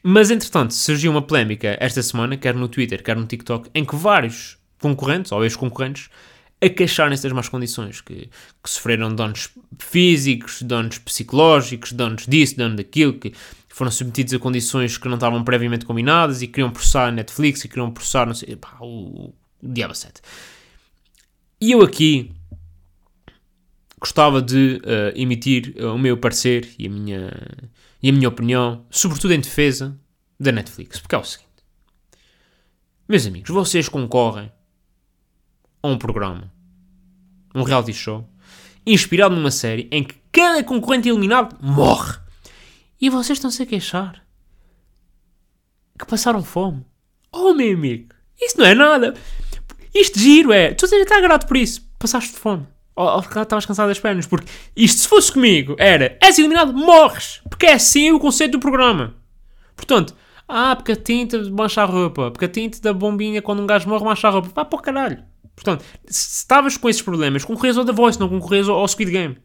mas 0.01 0.31
entretanto, 0.31 0.73
surgiu 0.73 1.11
uma 1.11 1.21
polémica 1.21 1.77
esta 1.79 2.01
semana, 2.01 2.35
quer 2.35 2.55
no 2.55 2.67
Twitter, 2.67 3.03
quer 3.03 3.15
no 3.15 3.27
TikTok, 3.27 3.69
em 3.75 3.85
que 3.85 3.95
vários 3.95 4.57
concorrentes 4.79 5.31
ou 5.31 5.43
ex-concorrentes 5.43 6.09
a 6.61 6.69
queixarem-se 6.69 7.23
das 7.23 7.31
más 7.31 7.49
condições, 7.49 8.01
que, 8.01 8.29
que 8.63 8.69
sofreram 8.69 9.13
danos 9.13 9.49
físicos, 9.77 10.61
danos 10.61 10.97
psicológicos, 10.97 11.91
danos 11.91 12.25
disso, 12.25 12.57
danos 12.57 12.77
daquilo, 12.77 13.13
que 13.13 13.33
foram 13.67 13.91
submetidos 13.91 14.33
a 14.33 14.39
condições 14.39 14.97
que 14.97 15.07
não 15.07 15.15
estavam 15.15 15.43
previamente 15.43 15.85
combinadas 15.85 16.41
e 16.41 16.47
queriam 16.47 16.71
processar 16.71 17.07
a 17.07 17.11
Netflix 17.11 17.63
e 17.63 17.67
queriam 17.67 17.91
processar, 17.91 18.25
não 18.25 18.33
sei, 18.33 18.55
pá, 18.55 18.77
o, 18.79 19.33
o 19.33 19.33
Diabo 19.61 19.93
7. 19.93 20.21
E 21.59 21.71
eu 21.71 21.81
aqui 21.81 22.31
gostava 23.99 24.41
de 24.41 24.81
uh, 24.83 25.19
emitir 25.19 25.75
uh, 25.77 25.93
o 25.93 25.97
meu 25.97 26.17
parecer 26.17 26.69
e 26.79 26.87
a, 26.87 26.89
minha, 26.89 27.31
e 28.01 28.09
a 28.09 28.13
minha 28.13 28.29
opinião, 28.29 28.85
sobretudo 28.89 29.33
em 29.33 29.39
defesa 29.39 29.99
da 30.39 30.51
Netflix, 30.51 30.99
porque 30.99 31.15
é 31.15 31.17
o 31.17 31.23
seguinte. 31.23 31.49
Meus 33.07 33.25
amigos, 33.25 33.49
vocês 33.49 33.89
concorrem 33.89 34.51
a 35.85 35.91
um 35.91 35.97
programa, 35.97 36.51
um 37.53 37.63
reality 37.63 37.93
show, 37.93 38.27
inspirado 38.85 39.35
numa 39.35 39.51
série 39.51 39.87
em 39.91 40.03
que 40.03 40.15
cada 40.31 40.63
concorrente 40.63 41.09
eliminado 41.09 41.57
morre. 41.61 42.17
E 42.99 43.09
vocês 43.09 43.37
estão-se 43.37 43.61
a 43.61 43.65
queixar 43.65 44.23
que 45.97 46.05
passaram 46.05 46.43
fome. 46.43 46.85
Oh, 47.31 47.53
meu 47.53 47.73
amigo, 47.73 48.13
isso 48.39 48.57
não 48.57 48.65
é 48.65 48.75
nada. 48.75 49.13
Isto 49.93 50.19
giro 50.19 50.51
é. 50.51 50.73
Tu 50.73 50.87
já 50.87 50.97
está 50.97 51.21
grato 51.21 51.47
por 51.47 51.57
isso. 51.57 51.89
Passaste 51.97 52.33
fome. 52.37 52.67
Ou, 52.95 53.07
ou 53.07 53.19
estavas 53.19 53.65
cansado 53.65 53.87
das 53.87 53.99
pernas. 53.99 54.27
Porque 54.27 54.47
isto, 54.75 55.01
se 55.01 55.07
fosse 55.07 55.31
comigo, 55.31 55.75
era. 55.79 56.17
És 56.21 56.37
eliminado, 56.37 56.73
morres. 56.73 57.41
Porque 57.49 57.65
é 57.65 57.73
assim 57.73 58.11
o 58.11 58.19
conceito 58.19 58.53
do 58.53 58.59
programa. 58.59 59.15
Portanto, 59.75 60.15
ah, 60.47 60.75
porque 60.75 60.91
a 60.91 60.95
tinta 60.95 61.41
mancha 61.49 61.81
a 61.81 61.85
roupa. 61.85 62.31
Porque 62.31 62.45
a 62.45 62.49
tinta 62.49 62.79
da 62.81 62.93
bombinha, 62.93 63.41
quando 63.41 63.61
um 63.61 63.67
gajo 63.67 63.87
morre, 63.87 64.03
mancha 64.03 64.27
a 64.27 64.31
roupa. 64.31 64.49
Vá 64.53 64.65
para 64.65 64.79
o 64.79 64.81
caralho. 64.81 65.23
Portanto, 65.55 65.83
se 66.05 66.39
estavas 66.39 66.77
com 66.77 66.89
esses 66.89 67.01
problemas, 67.01 67.45
concorrias 67.45 67.77
ao 67.77 67.85
The 67.85 67.93
Voice, 67.93 68.19
não 68.19 68.29
concorrias 68.29 68.67
ao, 68.67 68.77
ao 68.77 68.87
Squid 68.87 69.11
Game. 69.11 69.37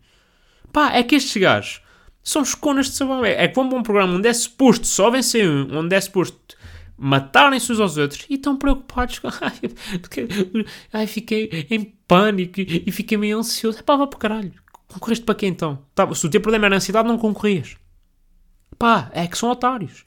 Pá, 0.72 0.92
é 0.92 1.02
que 1.02 1.14
estes 1.14 1.40
gajos 1.40 1.80
são 2.22 2.42
esconas 2.42 2.86
de 2.86 2.92
sabão. 2.92 3.24
É, 3.24 3.44
é 3.44 3.48
para 3.48 3.62
um 3.62 3.82
programa 3.82 4.14
onde 4.14 4.28
é 4.28 4.32
suposto 4.32 4.86
só 4.86 5.10
vencer 5.10 5.48
um, 5.48 5.78
onde 5.78 5.94
é 5.94 6.00
suposto 6.00 6.38
matarem-se 6.96 7.72
uns 7.72 7.80
aos 7.80 7.96
outros 7.96 8.26
e 8.28 8.34
estão 8.34 8.56
preocupados 8.56 9.18
com. 9.18 9.28
Ai, 9.40 9.58
ai, 10.92 11.06
fiquei 11.06 11.66
em 11.70 11.84
pânico 12.06 12.60
e 12.60 12.92
fiquei 12.92 13.16
meio 13.16 13.38
ansioso. 13.38 13.78
É 13.78 13.82
pá, 13.82 13.96
vá 13.96 14.06
para 14.06 14.18
caralho. 14.18 14.52
Concorreste 14.86 15.24
para 15.24 15.34
quê 15.34 15.46
então? 15.46 15.82
Tá, 15.94 16.12
se 16.14 16.26
o 16.26 16.30
teu 16.30 16.40
problema 16.40 16.66
era 16.66 16.76
ansiedade, 16.76 17.08
não 17.08 17.16
concorrias. 17.16 17.76
Pá, 18.78 19.10
é 19.14 19.26
que 19.26 19.38
são 19.38 19.50
otários. 19.50 20.04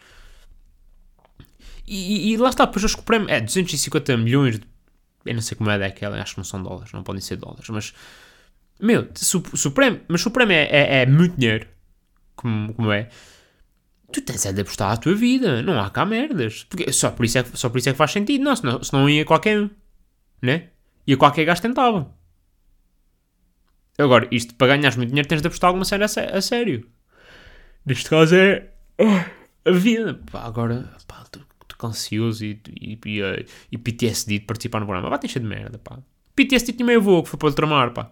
E, 1.88 2.30
e, 2.30 2.34
e 2.34 2.38
lá 2.38 2.50
está, 2.50 2.66
depois 2.66 2.94
o 2.94 3.02
prémio 3.02 3.30
é 3.30 3.42
250 3.42 4.18
milhões 4.18 4.60
de 4.60 4.66
eu 5.25 5.33
não 5.33 5.41
sei 5.41 5.57
como 5.57 5.69
é 5.69 5.79
daquela, 5.79 6.21
acho 6.21 6.33
que 6.33 6.39
não 6.39 6.45
são 6.45 6.62
dólares, 6.62 6.91
não 6.93 7.03
podem 7.03 7.21
ser 7.21 7.38
dólares, 7.38 7.69
mas. 7.69 7.93
Meu, 8.79 9.07
se, 9.13 9.41
se 9.55 9.67
o 9.67 9.71
prémio, 9.71 10.01
mas 10.07 10.21
se 10.21 10.27
o 10.27 10.31
prémio 10.31 10.55
é, 10.55 10.63
é, 10.63 11.01
é 11.01 11.05
muito 11.05 11.38
dinheiro, 11.38 11.67
como, 12.36 12.73
como 12.73 12.91
é, 12.91 13.07
tu 14.12 14.21
tens 14.21 14.45
é 14.45 14.53
de 14.53 14.62
apostar 14.62 14.91
a 14.91 14.97
tua 14.97 15.15
vida, 15.15 15.62
não 15.62 15.79
há 15.79 15.89
cá 15.89 16.05
merdas. 16.05 16.63
Porque 16.65 16.91
só 16.93 17.12
por 17.12 17.25
isso 17.25 17.38
é, 17.38 17.43
só 17.53 17.69
por 17.69 17.77
isso 17.77 17.89
é 17.89 17.91
que 17.91 17.97
faz 17.97 18.12
sentido, 18.12 18.43
não, 18.43 18.55
senão, 18.55 18.83
senão 18.83 19.09
ia 19.09 19.25
qualquer 19.25 19.59
um, 19.59 19.69
né? 20.41 20.69
Ia 21.07 21.17
qualquer 21.17 21.45
gajo 21.45 21.62
tentava. 21.62 22.13
Agora, 23.97 24.27
isto 24.31 24.55
para 24.55 24.75
ganhares 24.75 24.97
muito 24.97 25.09
dinheiro 25.09 25.27
tens 25.27 25.41
de 25.41 25.47
apostar 25.47 25.69
alguma 25.69 25.86
série 25.86 26.03
a, 26.03 26.38
a 26.38 26.41
sério. 26.41 26.88
Neste 27.86 28.09
caso 28.09 28.36
é 28.36 28.69
uh, 28.99 29.25
a 29.65 29.71
vida. 29.71 30.19
Pá, 30.31 30.43
agora, 30.43 30.89
pá, 31.07 31.12
ansioso 31.88 32.46
e, 32.46 32.60
e, 32.80 33.00
e, 33.06 33.22
eh, 33.22 33.46
e, 33.72 33.78
PTSD 33.78 34.39
de 34.39 34.46
participar 34.46 34.80
no 34.80 34.86
programa. 34.86 35.17
Ter 35.17 35.28
cheio 35.28 35.43
de 35.43 35.50
merda, 35.50 35.78
pá. 35.78 36.00
PTSD 36.36 36.74
tinha 36.74 36.86
meio 36.86 37.02
voo 37.02 37.24
que 37.24 37.30
foi 37.30 37.38
para 37.38 37.50
ultramar, 37.50 37.91
pá. 37.91 38.12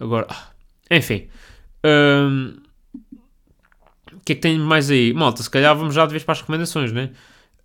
Agora, 0.00 0.26
ah, 0.28 0.50
enfim. 0.90 1.28
Um, 1.84 2.56
o 4.12 4.20
que 4.24 4.32
é 4.32 4.34
que 4.34 4.40
tem 4.40 4.58
mais 4.58 4.90
aí? 4.90 5.12
Malta, 5.12 5.42
se 5.42 5.50
calhar 5.50 5.76
vamos 5.76 5.94
já 5.94 6.06
de 6.06 6.12
vez 6.12 6.24
para 6.24 6.32
as 6.32 6.40
recomendações, 6.40 6.92
né? 6.92 7.10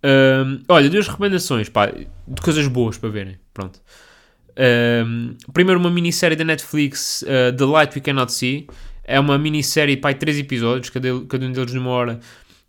Um, 0.02 0.62
olha, 0.68 0.88
duas 0.88 1.08
recomendações, 1.08 1.68
pá, 1.68 1.86
de 1.86 2.42
coisas 2.42 2.66
boas 2.66 2.98
para 2.98 3.08
verem. 3.08 3.38
Pronto. 3.52 3.80
Um, 5.06 5.36
primeiro, 5.52 5.80
uma 5.80 5.90
minissérie 5.90 6.36
da 6.36 6.44
Netflix, 6.44 7.22
uh, 7.22 7.56
The 7.56 7.64
Light 7.64 7.96
We 7.96 8.00
Cannot 8.02 8.32
See. 8.32 8.66
É 9.04 9.18
uma 9.18 9.38
minissérie, 9.38 9.96
pá, 9.96 10.12
três 10.14 10.38
episódios, 10.38 10.90
cada, 10.90 11.08
cada 11.26 11.46
um 11.46 11.52
deles 11.52 11.74
numa 11.74 11.90
hora, 11.90 12.20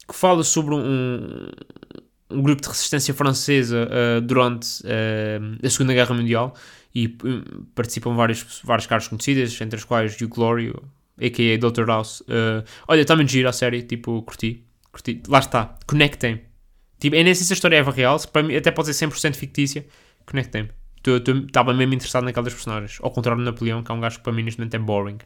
que 0.08 0.16
fala 0.16 0.44
sobre 0.44 0.76
um, 0.76 1.48
um 2.32 2.42
grupo 2.42 2.62
de 2.62 2.68
resistência 2.68 3.14
francesa 3.14 3.88
uh, 3.88 4.22
durante 4.22 4.82
uh, 4.84 5.66
a 5.66 5.70
Segunda 5.70 5.94
Guerra 5.94 6.16
Mundial 6.16 6.56
e 6.94 7.08
uh, 7.08 7.64
participam 7.76 8.16
vários, 8.16 8.62
vários 8.64 8.88
caras 8.88 9.08
conhecidos, 9.08 9.60
entre 9.62 9.78
as 9.78 9.84
quais 9.84 10.16
Hugh 10.20 10.28
Glory, 10.28 10.74
a.k.a. 11.22 11.58
Dr. 11.58 11.86
House. 11.86 12.24
olha, 12.88 13.02
está 13.02 13.16
muito 13.16 13.32
giro 13.32 13.48
a 13.48 13.54
série, 13.54 13.84
tipo, 13.84 14.22
curti, 14.24 14.64
curti. 14.92 15.22
Lá 15.28 15.40
está, 15.40 15.76
conectem. 15.86 16.42
Tipo, 17.00 17.16
eu 17.16 17.24
nem 17.24 17.34
se 17.34 17.52
a 17.52 17.56
história 17.56 17.76
é 17.76 17.82
real, 17.82 18.20
para 18.32 18.44
mim 18.44 18.56
até 18.56 18.72
pode 18.72 18.94
ser 18.94 19.08
100% 19.08 19.36
fictícia, 19.36 19.86
conectem-me. 20.26 20.70
Estava 21.48 21.74
mesmo 21.74 21.94
interessado 21.94 22.24
naquelas 22.24 22.54
personagens. 22.54 23.00
Ao 23.02 23.10
contrário 23.10 23.42
do 23.42 23.46
Napoleão, 23.46 23.82
que 23.82 23.92
é 23.92 23.96
um 23.96 24.00
gajo 24.00 24.18
que 24.18 24.24
para 24.24 24.34
mim 24.34 24.44
neste 24.44 24.60
momento 24.60 24.76
é 24.76 24.80
boring. 24.80 25.18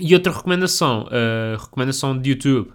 e 0.00 0.14
outra 0.14 0.32
recomendação, 0.32 1.08
recomendação 1.58 2.18
de 2.18 2.30
YouTube. 2.30 2.72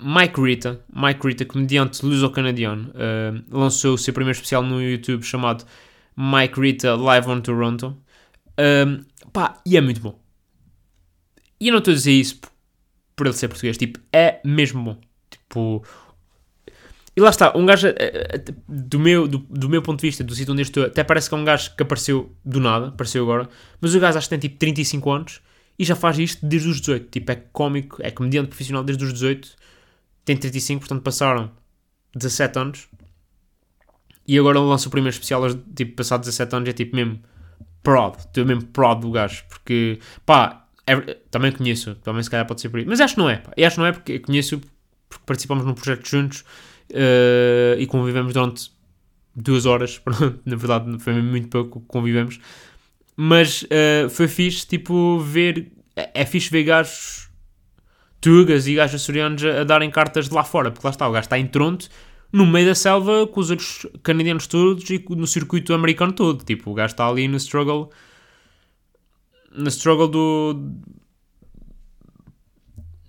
Mike 0.00 0.40
Rita, 0.40 0.80
Mike 0.94 1.26
Rita, 1.26 1.44
comediante 1.44 2.04
luso-canadiano, 2.04 2.90
uh, 2.90 3.56
lançou 3.56 3.94
o 3.94 3.98
seu 3.98 4.12
primeiro 4.12 4.36
especial 4.36 4.62
no 4.62 4.82
YouTube 4.82 5.22
chamado 5.22 5.64
Mike 6.16 6.60
Rita 6.60 6.94
Live 6.94 7.28
on 7.28 7.40
Toronto. 7.40 7.96
Um, 8.58 9.04
pá, 9.32 9.60
e 9.64 9.76
é 9.76 9.80
muito 9.80 10.00
bom. 10.00 10.18
E 11.60 11.68
eu 11.68 11.72
não 11.72 11.78
estou 11.78 11.92
a 11.92 11.94
dizer 11.94 12.12
isso 12.12 12.40
por 13.14 13.26
ele 13.26 13.36
ser 13.36 13.48
português, 13.48 13.76
tipo, 13.76 14.00
é 14.12 14.40
mesmo 14.44 14.82
bom. 14.82 15.00
Tipo, 15.30 15.84
e 17.16 17.20
lá 17.20 17.30
está, 17.30 17.56
um 17.56 17.66
gajo, 17.66 17.88
do 18.66 18.98
meu, 18.98 19.28
do, 19.28 19.38
do 19.38 19.68
meu 19.68 19.82
ponto 19.82 20.00
de 20.00 20.06
vista, 20.08 20.24
do 20.24 20.34
sítio 20.34 20.52
onde 20.52 20.62
estou, 20.62 20.84
até 20.84 21.04
parece 21.04 21.28
que 21.28 21.34
é 21.34 21.38
um 21.38 21.44
gajo 21.44 21.76
que 21.76 21.82
apareceu 21.82 22.34
do 22.44 22.58
nada, 22.58 22.88
apareceu 22.88 23.22
agora, 23.22 23.48
mas 23.80 23.94
o 23.94 24.00
gajo 24.00 24.16
acho 24.16 24.26
que 24.26 24.30
tem 24.30 24.38
tipo 24.38 24.58
35 24.58 25.10
anos 25.10 25.40
e 25.78 25.84
já 25.84 25.94
faz 25.94 26.18
isto 26.18 26.44
desde 26.46 26.68
os 26.68 26.80
18. 26.80 27.10
Tipo, 27.10 27.32
é 27.32 27.36
cómico, 27.52 27.98
é 28.00 28.10
comediante 28.10 28.48
profissional 28.48 28.82
desde 28.82 29.04
os 29.04 29.12
18 29.12 29.61
tem 30.24 30.36
35, 30.36 30.80
portanto 30.80 31.02
passaram 31.02 31.50
17 32.14 32.58
anos. 32.58 32.88
E 34.26 34.38
agora 34.38 34.60
lança 34.60 34.88
o 34.88 34.90
primeiro 34.90 35.14
especial, 35.14 35.42
tipo, 35.74 35.96
passado 35.96 36.20
17 36.20 36.54
anos, 36.54 36.68
é 36.68 36.72
tipo 36.72 36.94
mesmo 36.94 37.20
proud, 37.82 38.16
estou 38.18 38.44
mesmo 38.46 38.64
proud 38.66 39.00
do 39.00 39.10
gajo, 39.10 39.44
porque, 39.48 39.98
pá, 40.24 40.68
é, 40.86 40.96
também 41.30 41.50
conheço, 41.50 41.96
também 41.96 42.22
se 42.22 42.30
calhar 42.30 42.46
pode 42.46 42.60
ser 42.60 42.68
por 42.68 42.78
isso, 42.78 42.88
mas 42.88 43.00
acho 43.00 43.14
que 43.14 43.20
não 43.20 43.28
é, 43.28 43.38
pá, 43.38 43.52
acho 43.56 43.74
que 43.74 43.80
não 43.80 43.86
é 43.86 43.92
porque 43.92 44.18
conheço, 44.20 44.60
porque 45.08 45.24
participamos 45.26 45.64
num 45.64 45.74
projeto 45.74 46.08
juntos 46.08 46.44
uh, 46.90 47.78
e 47.78 47.86
convivemos 47.86 48.32
durante 48.32 48.70
duas 49.34 49.66
horas, 49.66 50.00
na 50.46 50.56
verdade 50.56 50.98
foi 51.00 51.20
muito 51.20 51.48
pouco 51.48 51.80
que 51.80 51.86
convivemos, 51.86 52.38
mas 53.16 53.64
uh, 53.64 54.08
foi 54.08 54.28
fixe, 54.28 54.64
tipo, 54.66 55.18
ver, 55.18 55.72
é, 55.96 56.22
é 56.22 56.24
fixe 56.24 56.48
ver 56.48 56.62
gajos 56.62 57.31
tugas 58.22 58.66
e 58.66 58.76
gajos 58.76 59.02
açorianos 59.02 59.44
a, 59.44 59.60
a 59.60 59.64
darem 59.64 59.90
cartas 59.90 60.28
de 60.28 60.34
lá 60.34 60.44
fora, 60.44 60.70
porque 60.70 60.86
lá 60.86 60.90
está, 60.90 61.06
o 61.06 61.12
gajo 61.12 61.26
está 61.26 61.38
em 61.38 61.46
Toronto, 61.46 61.88
no 62.32 62.46
meio 62.46 62.68
da 62.68 62.74
selva, 62.74 63.26
com 63.26 63.40
os 63.40 63.50
outros 63.50 63.86
canadianos 64.02 64.46
todos 64.46 64.88
e 64.88 65.04
no 65.10 65.26
circuito 65.26 65.74
americano 65.74 66.12
todo. 66.12 66.42
Tipo, 66.42 66.70
o 66.70 66.74
gajo 66.74 66.94
está 66.94 67.06
ali 67.06 67.28
no 67.28 67.36
struggle. 67.36 67.90
No 69.54 69.68
struggle 69.68 70.08
do. 70.08 70.72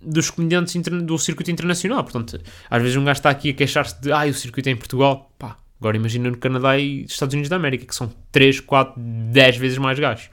dos 0.01 0.29
comediantes 0.29 0.75
do 0.75 1.17
circuito 1.17 1.49
internacional. 1.49 2.03
Portanto, 2.03 2.41
às 2.69 2.81
vezes 2.81 2.97
um 2.97 3.05
gajo 3.05 3.19
está 3.19 3.29
aqui 3.29 3.51
a 3.51 3.53
queixar-se 3.53 4.01
de. 4.01 4.11
Ai, 4.11 4.29
o 4.29 4.33
circuito 4.33 4.67
é 4.67 4.73
em 4.73 4.75
Portugal. 4.75 5.31
Pá, 5.39 5.57
agora 5.79 5.95
imagina 5.95 6.29
no 6.29 6.37
Canadá 6.37 6.77
e 6.77 7.05
Estados 7.05 7.33
Unidos 7.33 7.49
da 7.49 7.55
América, 7.55 7.85
que 7.85 7.95
são 7.95 8.11
3, 8.29 8.59
4, 8.59 8.95
10 8.97 9.55
vezes 9.55 9.77
mais 9.77 9.97
gajos. 9.97 10.29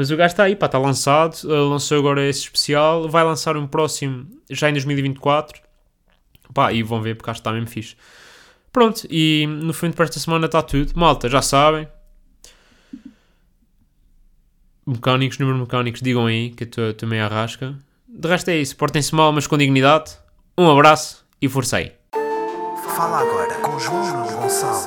Mas 0.00 0.10
o 0.10 0.16
gajo 0.16 0.32
está 0.32 0.44
aí, 0.44 0.56
pá, 0.56 0.64
está 0.64 0.78
lançado. 0.78 1.34
Uh, 1.44 1.68
lançou 1.68 1.98
agora 1.98 2.26
esse 2.26 2.40
especial. 2.40 3.06
Vai 3.06 3.22
lançar 3.22 3.54
um 3.54 3.66
próximo 3.66 4.26
já 4.48 4.70
em 4.70 4.72
2024. 4.72 5.60
Pá, 6.54 6.72
e 6.72 6.82
vão 6.82 7.02
ver 7.02 7.16
porque 7.16 7.28
acho 7.28 7.36
que 7.36 7.40
está 7.42 7.52
mesmo 7.52 7.68
fixe. 7.68 7.96
Pronto, 8.72 9.06
e 9.10 9.46
no 9.46 9.74
fim 9.74 9.92
para 9.92 10.06
esta 10.06 10.18
semana 10.18 10.46
está 10.46 10.62
tudo. 10.62 10.94
Malta, 10.96 11.28
já 11.28 11.42
sabem. 11.42 11.86
Mecânicos, 14.86 15.36
número 15.36 15.58
mecânicos, 15.58 16.00
digam 16.00 16.24
aí 16.24 16.48
que 16.48 16.64
eu 16.64 17.06
meio 17.06 17.26
arrasca. 17.26 17.76
De 18.08 18.26
resto 18.26 18.48
é 18.48 18.56
isso. 18.56 18.74
Portem-se 18.78 19.14
mal, 19.14 19.30
mas 19.32 19.46
com 19.46 19.58
dignidade. 19.58 20.16
Um 20.56 20.70
abraço 20.70 21.26
e 21.42 21.46
aí. 21.76 21.92
Fala 22.96 23.18
agora 23.18 23.54
com 23.56 23.78
João 23.78 24.26
Gonçalo. 24.32 24.79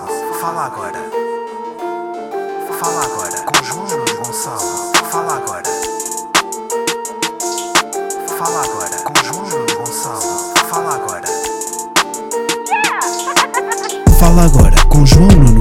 com 14.93 15.05
João 15.07 15.27
Nunes. 15.27 15.52